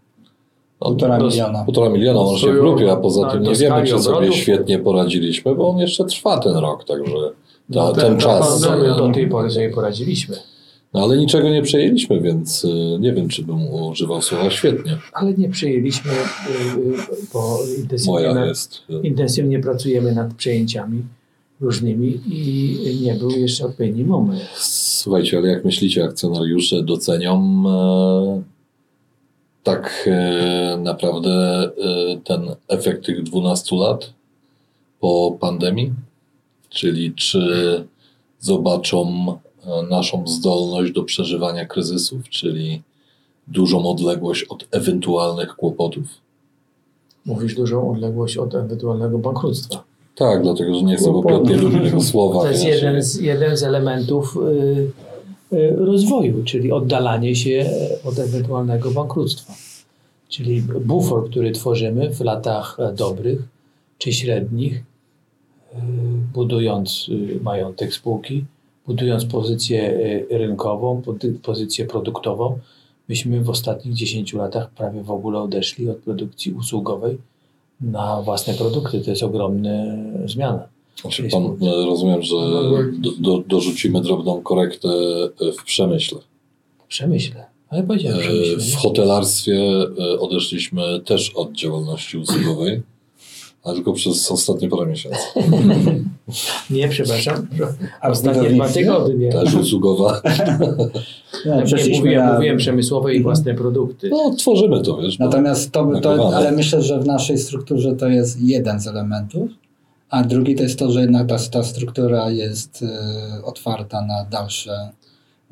no, 0.82 0.88
Półtora 0.88 1.18
do- 1.20 1.26
miliona. 1.26 1.64
Półtora 1.66 1.90
miliona 1.90 2.20
łącznie 2.20 2.52
w 2.54 2.56
grupie, 2.60 2.92
a 2.92 2.96
poza 2.96 3.30
tym 3.32 3.44
nie 3.44 3.56
wiemy, 3.56 3.84
czy 3.88 4.00
sobie 4.00 4.34
świetnie 4.34 4.80
poradziliśmy, 4.80 5.56
bo 5.56 5.70
on 5.70 5.78
jeszcze 5.78 6.06
trwa 6.06 6.40
ten 6.40 6.56
rok, 6.58 6.84
także 6.84 7.14
ta, 7.14 7.30
No, 7.70 7.92
ten 7.94 8.16
ta 8.18 8.22
czas. 8.24 8.62
Do 8.98 9.10
tej 9.14 9.28
pory 9.30 9.50
sobie 9.52 9.70
poradziliśmy. 9.70 10.36
No 10.94 11.04
ale 11.04 11.18
niczego 11.18 11.50
nie 11.50 11.62
przejęliśmy, 11.62 12.22
więc 12.22 12.66
y, 12.66 12.98
nie 13.00 13.14
wiem, 13.14 13.30
czy 13.30 13.44
bym 13.44 13.68
używał 13.68 14.22
słowa 14.22 14.50
świetnie. 14.50 14.98
ale 15.14 15.34
nie 15.34 15.50
przejęliśmy, 15.50 16.12
y, 16.12 16.16
y, 16.80 16.96
bo 17.34 17.60
intensywnie, 17.78 18.54
intensywnie 19.04 19.60
pracujemy 19.60 20.12
nad 20.12 20.34
przejęciami 20.34 21.04
różnymi 21.62 22.22
i 22.28 23.00
nie 23.02 23.14
był 23.14 23.30
jeszcze 23.32 23.66
odpowiedni 23.66 24.04
moment. 24.04 24.42
Słuchajcie, 24.58 25.38
ale 25.38 25.48
jak 25.48 25.66
myślicie, 25.66 26.04
akcjonariusze 26.04 26.84
docenią 26.84 27.64
e, 27.68 28.42
tak 29.64 30.10
e, 30.12 30.78
naprawdę 30.78 31.32
e, 31.32 32.18
ten 32.24 32.42
efekt 32.68 33.06
tych 33.06 33.24
12 33.24 33.76
lat 33.76 34.14
po 35.00 35.38
pandemii? 35.40 35.94
Czyli 36.70 37.14
czy 37.14 37.84
zobaczą 38.40 39.26
naszą 39.90 40.28
zdolność 40.28 40.92
do 40.92 41.04
przeżywania 41.04 41.66
kryzysów, 41.66 42.30
czyli 42.30 42.82
dużą 43.48 43.90
odległość 43.90 44.44
od 44.44 44.68
ewentualnych 44.72 45.56
kłopotów? 45.56 46.06
Mówisz 47.26 47.56
dużą 47.56 47.92
odległość 47.92 48.38
od 48.38 48.56
ewentualnego 48.56 49.18
bankructwa. 49.18 49.84
Tak, 50.16 50.44
dlatego, 50.44 50.76
że 50.76 50.82
nie 50.82 50.96
chcę, 50.96 51.12
bo 51.12 51.24
Piotr 51.24 51.50
nie 51.50 51.58
lubi 51.58 51.80
tego 51.80 52.02
słowa. 52.02 52.40
To 52.40 52.48
jest 52.48 52.64
jeden 52.64 53.04
z, 53.04 53.16
jeden 53.16 53.58
z 53.58 53.64
elementów 53.64 54.38
y, 54.38 55.56
y, 55.56 55.76
rozwoju, 55.76 56.44
czyli 56.44 56.72
oddalanie 56.72 57.36
się 57.36 57.70
od 58.06 58.20
ewentualnego 58.20 58.92
bankructwa. 58.92 59.54
Czyli 60.30 60.62
bufor, 60.62 61.30
który 61.30 61.52
tworzymy 61.52 62.10
w 62.10 62.22
latach 62.22 62.78
e, 62.80 62.94
dobrych 62.94 63.42
czy 63.98 64.14
średnich, 64.14 64.74
y, 64.74 65.78
budując 66.34 67.10
y, 67.10 67.40
majątek 67.44 67.94
spółki, 67.94 68.46
budując 68.88 69.26
pozycję 69.26 69.90
y, 70.32 70.38
rynkową, 70.38 71.02
pozy- 71.06 71.40
pozycję 71.40 71.86
produktową. 71.86 72.60
Myśmy 73.10 73.42
w 73.42 73.50
ostatnich 73.50 73.94
10 73.94 74.34
latach 74.34 74.70
prawie 74.70 75.04
w 75.04 75.12
ogóle 75.12 75.40
odeszli 75.40 75.90
od 75.90 75.98
produkcji 75.98 76.54
usługowej 76.54 77.18
na 77.82 78.22
własne 78.22 78.54
produkty. 78.54 79.02
To 79.02 79.10
jest 79.10 79.24
ogromna 79.24 79.70
zmiana. 80.26 80.68
Znaczy 81.02 81.24
pan, 81.24 81.44
e, 81.46 81.86
rozumiem, 81.86 82.22
że 82.22 82.36
do, 83.00 83.12
do, 83.20 83.44
dorzucimy 83.48 84.02
drobną 84.02 84.42
korektę 84.42 84.90
e, 85.42 85.52
w 85.52 85.64
przemyśle. 85.64 86.20
Przemyślę. 86.88 87.46
Ale 87.70 87.84
powiedziałem 87.84 88.20
E. 88.20 88.58
W 88.58 88.76
hotelarstwie 88.76 89.62
odeszliśmy 90.20 91.00
też 91.06 91.30
od 91.30 91.52
działalności 91.52 92.18
usługowej, 92.18 92.82
ale 93.64 93.76
tylko 93.76 93.94
przez 93.94 94.32
ostatnie 94.32 94.70
parę 94.70 94.86
miesięcy. 94.86 95.18
Nie, 96.70 96.90
przepraszam. 96.90 97.48
A 98.02 98.10
w 98.10 98.12
Ostatnie 98.12 98.50
dwa 98.50 98.70
tygodnie. 98.70 99.32
Też 99.32 99.56
usługowa. 99.56 100.22
No, 101.46 101.56
Tak 101.56 101.80
mówiłem, 101.98 102.26
na- 102.26 102.34
mówiłem 102.34 102.58
przemysłowe 102.58 103.14
i 103.16 103.24
własne 103.24 103.54
produkty. 103.54 104.10
No, 104.10 104.36
tworzymy 104.38 104.82
to, 104.82 104.98
wiesz. 104.98 105.20
Natomiast 105.20 105.72
to, 105.72 106.00
to, 106.02 106.36
ale 106.36 106.52
myślę, 106.52 106.82
że 106.82 107.00
w 107.00 107.06
naszej 107.06 107.38
strukturze 107.38 107.96
to 107.96 108.08
jest 108.08 108.42
jeden 108.42 108.80
z 108.80 108.88
elementów, 108.88 109.52
a 110.10 110.24
drugi 110.24 110.56
to 110.56 110.64
jest 110.64 110.80
to, 110.80 110.92
że 110.92 111.02
jednak 111.02 111.28
ta, 111.28 111.38
ta 111.52 111.64
struktura 111.64 112.30
jest 112.30 112.84
e, 112.84 113.46
otwarta 113.46 114.06
na, 114.06 114.26
dalsze, 114.26 114.90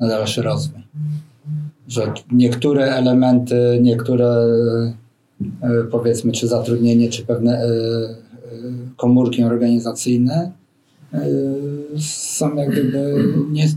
na 0.00 0.08
dalszy 0.08 0.42
rozwój. 0.42 0.82
Że 1.88 2.12
niektóre 2.32 2.84
elementy, 2.96 3.78
niektóre 3.82 4.34
powiedzmy, 5.90 6.32
czy 6.32 6.48
zatrudnienie, 6.48 7.08
czy 7.08 7.22
pewne 7.22 7.52
e, 7.52 7.64
e, 7.64 8.16
komórki 8.96 9.44
organizacyjne 9.44 10.52
e, 11.14 11.20
są 11.98 12.56
jak 12.56 12.70
gdyby 12.70 13.24
nie, 13.50 13.68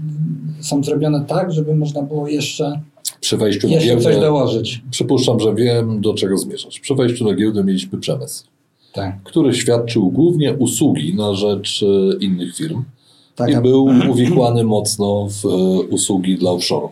są 0.59 0.83
zrobione 0.83 1.25
tak, 1.27 1.53
żeby 1.53 1.75
można 1.75 2.01
było 2.01 2.27
jeszcze, 2.27 2.81
Przy 3.21 3.37
wejściu 3.37 3.67
na 3.67 3.73
jeszcze 3.73 3.95
coś 3.95 4.03
giełdę, 4.13 4.21
dołożyć. 4.27 4.81
przypuszczam, 4.91 5.39
że 5.39 5.55
wiem, 5.55 6.01
do 6.01 6.13
czego 6.13 6.37
zmierzasz. 6.37 6.79
Przy 6.79 6.95
wejściu 6.95 7.25
na 7.25 7.35
giełdę 7.35 7.63
mieliśmy 7.63 7.99
przemysł, 7.99 8.45
Tak. 8.93 9.23
który 9.23 9.53
świadczył 9.53 10.11
głównie 10.11 10.53
usługi 10.53 11.15
na 11.15 11.33
rzecz 11.33 11.83
e, 11.83 12.17
innych 12.23 12.55
firm 12.55 12.83
Tak, 13.35 13.51
i 13.51 13.55
był 13.57 13.85
uwikłany 14.11 14.63
mocno 14.63 15.27
w 15.29 15.45
e, 15.45 15.49
usługi 15.89 16.37
dla 16.37 16.51
offshore. 16.51 16.87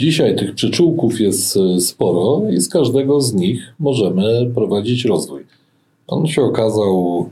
Dzisiaj 0.00 0.36
tych 0.36 0.54
przyczółków 0.54 1.20
jest 1.20 1.56
e, 1.56 1.80
sporo 1.80 2.42
i 2.50 2.60
z 2.60 2.68
każdego 2.68 3.20
z 3.20 3.34
nich 3.34 3.74
możemy 3.78 4.50
prowadzić 4.54 5.04
rozwój. 5.04 5.46
On 6.06 6.26
się 6.26 6.42
okazał 6.42 7.26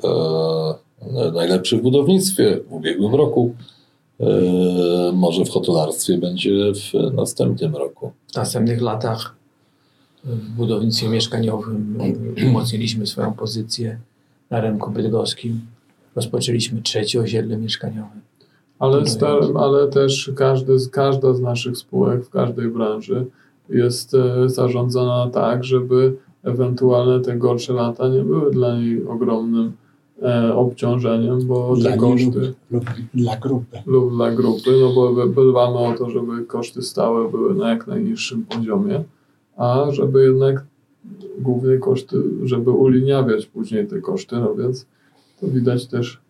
e, 1.02 1.32
najlepszy 1.32 1.76
w 1.78 1.82
budownictwie 1.82 2.60
w 2.68 2.72
ubiegłym 2.72 3.14
roku. 3.14 3.54
E, 4.20 4.26
może 5.12 5.44
w 5.44 5.50
hotelarstwie 5.50 6.18
będzie 6.18 6.72
w 6.72 7.14
następnym 7.14 7.76
roku. 7.76 8.12
W 8.32 8.36
następnych 8.36 8.80
latach 8.80 9.36
w 10.24 10.50
budownictwie 10.50 11.08
mieszkaniowym 11.08 11.98
umocniliśmy 12.48 13.06
swoją 13.06 13.32
pozycję 13.32 13.98
na 14.50 14.60
rynku 14.60 14.90
bydgoskim. 14.90 15.60
Rozpoczęliśmy 16.16 16.82
trzecie 16.82 17.20
osiedle 17.20 17.56
mieszkaniowe. 17.56 18.27
Ale, 18.78 19.06
star, 19.06 19.42
ale 19.54 19.88
też 19.88 20.30
każdy, 20.36 20.76
każda 20.92 21.34
z 21.34 21.40
naszych 21.40 21.76
spółek 21.76 22.24
w 22.24 22.30
każdej 22.30 22.68
branży 22.68 23.26
jest 23.68 24.14
e, 24.14 24.48
zarządzana 24.48 25.30
tak, 25.30 25.64
żeby 25.64 26.16
ewentualne 26.44 27.20
te 27.20 27.36
gorsze 27.36 27.72
lata 27.72 28.08
nie 28.08 28.22
były 28.22 28.50
dla 28.50 28.78
niej 28.78 29.06
ogromnym 29.06 29.72
e, 30.22 30.54
obciążeniem, 30.54 31.46
bo 31.46 31.76
Dla 31.76 31.90
te 31.90 31.96
koszty 31.96 32.54
lub, 32.70 32.84
lub 32.84 32.84
dla 33.14 33.36
grupy. 33.36 33.78
lub 33.86 34.12
dla 34.14 34.30
grupy, 34.30 34.70
no 34.80 34.92
bo 34.94 35.44
dbamy 35.44 35.78
o 35.78 35.94
to, 35.98 36.10
żeby 36.10 36.44
koszty 36.44 36.82
stałe 36.82 37.30
były 37.30 37.54
na 37.54 37.70
jak 37.70 37.86
najniższym 37.86 38.44
poziomie, 38.44 39.04
a 39.56 39.86
żeby 39.90 40.24
jednak 40.24 40.64
głównie 41.38 41.78
koszty, 41.78 42.16
żeby 42.44 42.70
uliniawiać 42.70 43.46
później 43.46 43.86
te 43.86 44.00
koszty, 44.00 44.36
no 44.36 44.54
więc 44.54 44.86
to 45.40 45.46
widać 45.46 45.86
też 45.86 46.20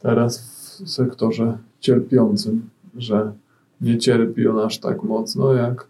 teraz 0.00 0.38
w 0.38 0.59
sektorze 0.86 1.58
cierpiącym, 1.80 2.70
że 2.96 3.32
nie 3.80 3.98
cierpi 3.98 4.48
on 4.48 4.58
aż 4.58 4.78
tak 4.78 5.02
mocno 5.02 5.54
jak 5.54 5.86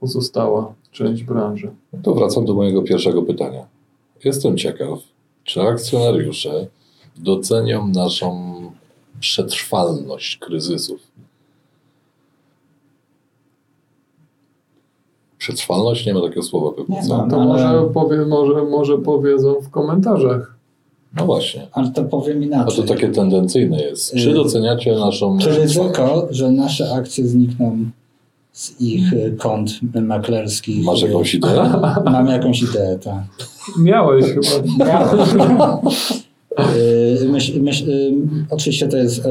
pozostała 0.00 0.74
część 0.90 1.22
branży. 1.24 1.70
No 1.92 1.98
To 2.02 2.14
wracam 2.14 2.44
do 2.44 2.54
mojego 2.54 2.82
pierwszego 2.82 3.22
pytania. 3.22 3.66
Jestem 4.24 4.56
ciekaw, 4.56 4.98
czy 5.44 5.62
akcjonariusze 5.62 6.66
docenią 7.16 7.88
naszą 7.88 8.52
przetrwalność 9.20 10.36
kryzysów. 10.36 11.00
Przetrwalność? 15.38 16.06
Nie 16.06 16.14
ma 16.14 16.20
takiego 16.20 16.42
słowa 16.42 16.76
pewnie. 16.76 17.00
Nie 17.02 17.08
ma. 17.08 17.28
To 17.30 17.36
Ale- 17.36 17.44
może, 17.46 17.90
powie, 17.94 18.26
może, 18.26 18.64
może 18.64 18.98
powiedzą 18.98 19.54
w 19.60 19.70
komentarzach. 19.70 20.56
No 21.16 21.26
właśnie. 21.26 21.66
Ale 21.72 21.90
to 21.90 22.04
powiem 22.04 22.42
A 22.42 22.44
inaczej. 22.44 22.76
to 22.76 22.94
takie 22.94 23.08
tendencyjne 23.08 23.80
jest. 23.82 24.14
Czy 24.14 24.30
Y, 24.30 24.34
doceniacie 24.34 24.92
naszą 24.96 25.38
Czy 25.38 25.50
ryzyko, 25.50 26.28
że 26.30 26.50
nasze 26.52 26.92
akcje 26.94 27.26
znikną 27.28 27.78
z 28.52 28.80
ich 28.80 29.12
y, 29.12 29.36
kont 29.38 29.70
maklerskich? 30.02 30.84
Masz 30.84 31.02
y, 31.02 31.06
jakąś 31.06 31.34
ideę? 31.34 31.80
Mam 32.04 32.26
jakąś 32.26 32.62
ideę, 32.62 32.98
tak. 32.98 33.22
Miałeś 33.78 34.24
chyba. 34.24 35.80
Y, 37.22 37.28
myśl, 37.28 37.60
myśl, 37.62 37.90
y, 37.90 38.14
oczywiście 38.50 38.88
to 38.88 38.96
jest 38.96 39.26
y, 39.26 39.28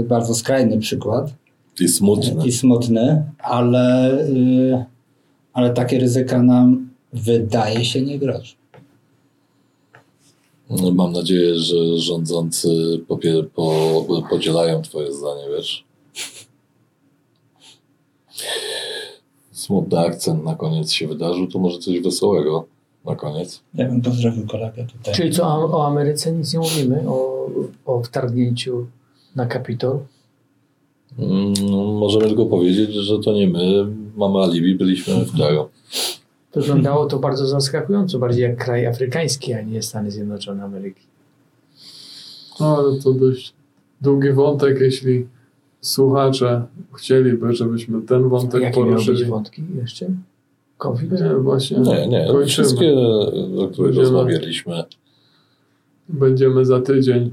y, 0.00 0.04
bardzo 0.08 0.34
skrajny 0.34 0.78
przykład 0.78 1.34
I 1.80 1.88
smutne. 1.88 2.46
i 2.46 2.52
smutny, 2.52 3.22
ale, 3.38 4.12
y, 4.28 4.84
ale 5.52 5.70
takie 5.70 5.98
ryzyka 5.98 6.42
nam 6.42 6.88
wydaje 7.12 7.84
się 7.84 8.02
nie 8.02 8.18
grożą. 8.18 8.54
No, 10.82 10.90
Mam 10.90 11.12
nadzieję, 11.12 11.54
że 11.54 11.98
rządzący 11.98 13.00
popie- 13.08 13.44
po, 13.54 14.04
podzielają 14.30 14.82
Twoje 14.82 15.12
zdanie, 15.12 15.42
wiesz. 15.56 15.84
Smutny 19.52 19.98
akcent 19.98 20.44
na 20.44 20.54
koniec 20.54 20.92
się 20.92 21.08
wydarzył, 21.08 21.46
to 21.46 21.58
może 21.58 21.78
coś 21.78 22.00
wesołego 22.00 22.64
na 23.04 23.16
koniec. 23.16 23.60
Ja 23.74 23.88
bym 23.88 24.02
pozdrowił 24.02 24.46
kolegę 24.46 24.86
tutaj. 24.92 25.14
Czyli 25.14 25.30
co, 25.32 25.44
o, 25.46 25.78
o 25.78 25.86
Ameryce 25.86 26.32
nic 26.32 26.52
nie 26.54 26.60
mówimy? 26.60 27.04
O, 27.08 27.46
o 27.86 28.02
wtargnięciu 28.02 28.86
na 29.36 29.46
Kapitol? 29.46 29.98
Mm, 31.18 31.52
możemy 31.98 32.26
tylko 32.26 32.46
powiedzieć, 32.46 32.90
że 32.94 33.18
to 33.18 33.32
nie 33.32 33.48
my 33.48 33.86
mamy 34.16 34.38
alibi, 34.38 34.74
byliśmy 34.74 35.14
w 35.24 35.36
kraju. 35.36 35.68
Wyglądało 36.56 37.06
to 37.06 37.18
bardzo 37.18 37.46
zaskakująco, 37.46 38.18
bardziej 38.18 38.42
jak 38.42 38.64
kraj 38.64 38.86
afrykański, 38.86 39.52
a 39.54 39.62
nie 39.62 39.82
Stany 39.82 40.10
Zjednoczone 40.10 40.64
Ameryki. 40.64 41.06
No, 42.60 42.76
ale 42.78 42.98
to 43.00 43.12
dość 43.12 43.54
długi 44.00 44.32
wątek, 44.32 44.80
jeśli 44.80 45.26
słuchacze 45.80 46.66
chcieliby, 46.96 47.52
żebyśmy 47.52 48.02
ten 48.02 48.28
wątek 48.28 48.62
Jakie 48.62 48.74
poruszyli. 48.74 49.24
wątki 49.24 49.62
jeszcze? 49.80 50.06
Konflikt? 50.78 51.12
Nie, 51.12 51.34
właśnie 51.34 51.78
Nie, 51.78 52.06
nie, 52.08 52.26
kończymy. 52.26 52.46
wszystkie, 52.46 52.94
o 53.58 53.68
których 53.72 53.96
rozmawialiśmy. 53.96 54.84
Będziemy 56.08 56.64
za 56.64 56.80
tydzień. 56.80 57.30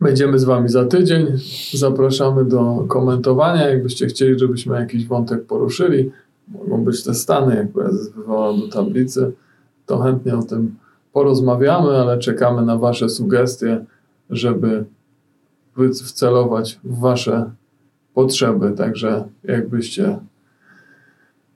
Będziemy 0.00 0.38
z 0.38 0.44
Wami 0.44 0.68
za 0.68 0.84
tydzień. 0.84 1.26
Zapraszamy 1.74 2.44
do 2.44 2.84
komentowania. 2.88 3.68
Jakbyście 3.68 4.06
chcieli, 4.06 4.38
żebyśmy 4.38 4.76
jakiś 4.76 5.06
wątek 5.06 5.44
poruszyli, 5.46 6.10
mogą 6.48 6.84
być 6.84 7.04
te 7.04 7.14
Stany, 7.14 7.56
jak 7.56 7.72
prezes 7.72 8.12
wywołał 8.12 8.58
do 8.58 8.68
tablicy, 8.68 9.32
to 9.86 9.98
chętnie 9.98 10.36
o 10.36 10.42
tym 10.42 10.76
porozmawiamy, 11.12 11.90
ale 11.90 12.18
czekamy 12.18 12.62
na 12.62 12.78
Wasze 12.78 13.08
sugestie, 13.08 13.84
żeby 14.30 14.84
wcelować 16.04 16.80
w 16.84 16.98
Wasze 16.98 17.50
potrzeby. 18.14 18.72
Także 18.76 19.24
jakbyście 19.44 20.18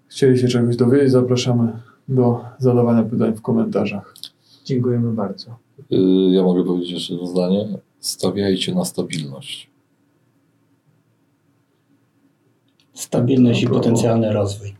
chcieli 0.08 0.38
się 0.38 0.48
czegoś 0.48 0.76
dowiedzieć, 0.76 1.10
zapraszamy 1.10 1.72
do 2.08 2.44
zadawania 2.58 3.02
pytań 3.02 3.34
w 3.34 3.42
komentarzach. 3.42 4.14
Dziękujemy 4.64 5.12
bardzo. 5.12 5.50
Y, 5.92 5.96
Ja 6.30 6.42
mogę 6.42 6.64
powiedzieć 6.64 6.90
jeszcze 6.90 7.12
jedno 7.12 7.28
zdanie. 7.28 7.68
Stawiajcie 8.00 8.74
na 8.74 8.84
stabilność. 8.84 9.70
Stabilność 12.98 13.62
i 13.62 13.66
potencjalny 13.66 14.32
rozwój. 14.32 14.74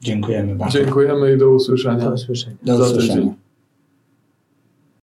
Dziękujemy 0.00 0.56
bardzo. 0.56 0.78
Dziękujemy 0.78 1.34
i 1.34 1.38
do 1.38 1.50
usłyszenia. 1.50 2.04
Do 2.04 2.14
usłyszenia. 2.14 2.56
Do 2.62 2.76
za 2.76 2.84
usłyszenia. 2.84 3.34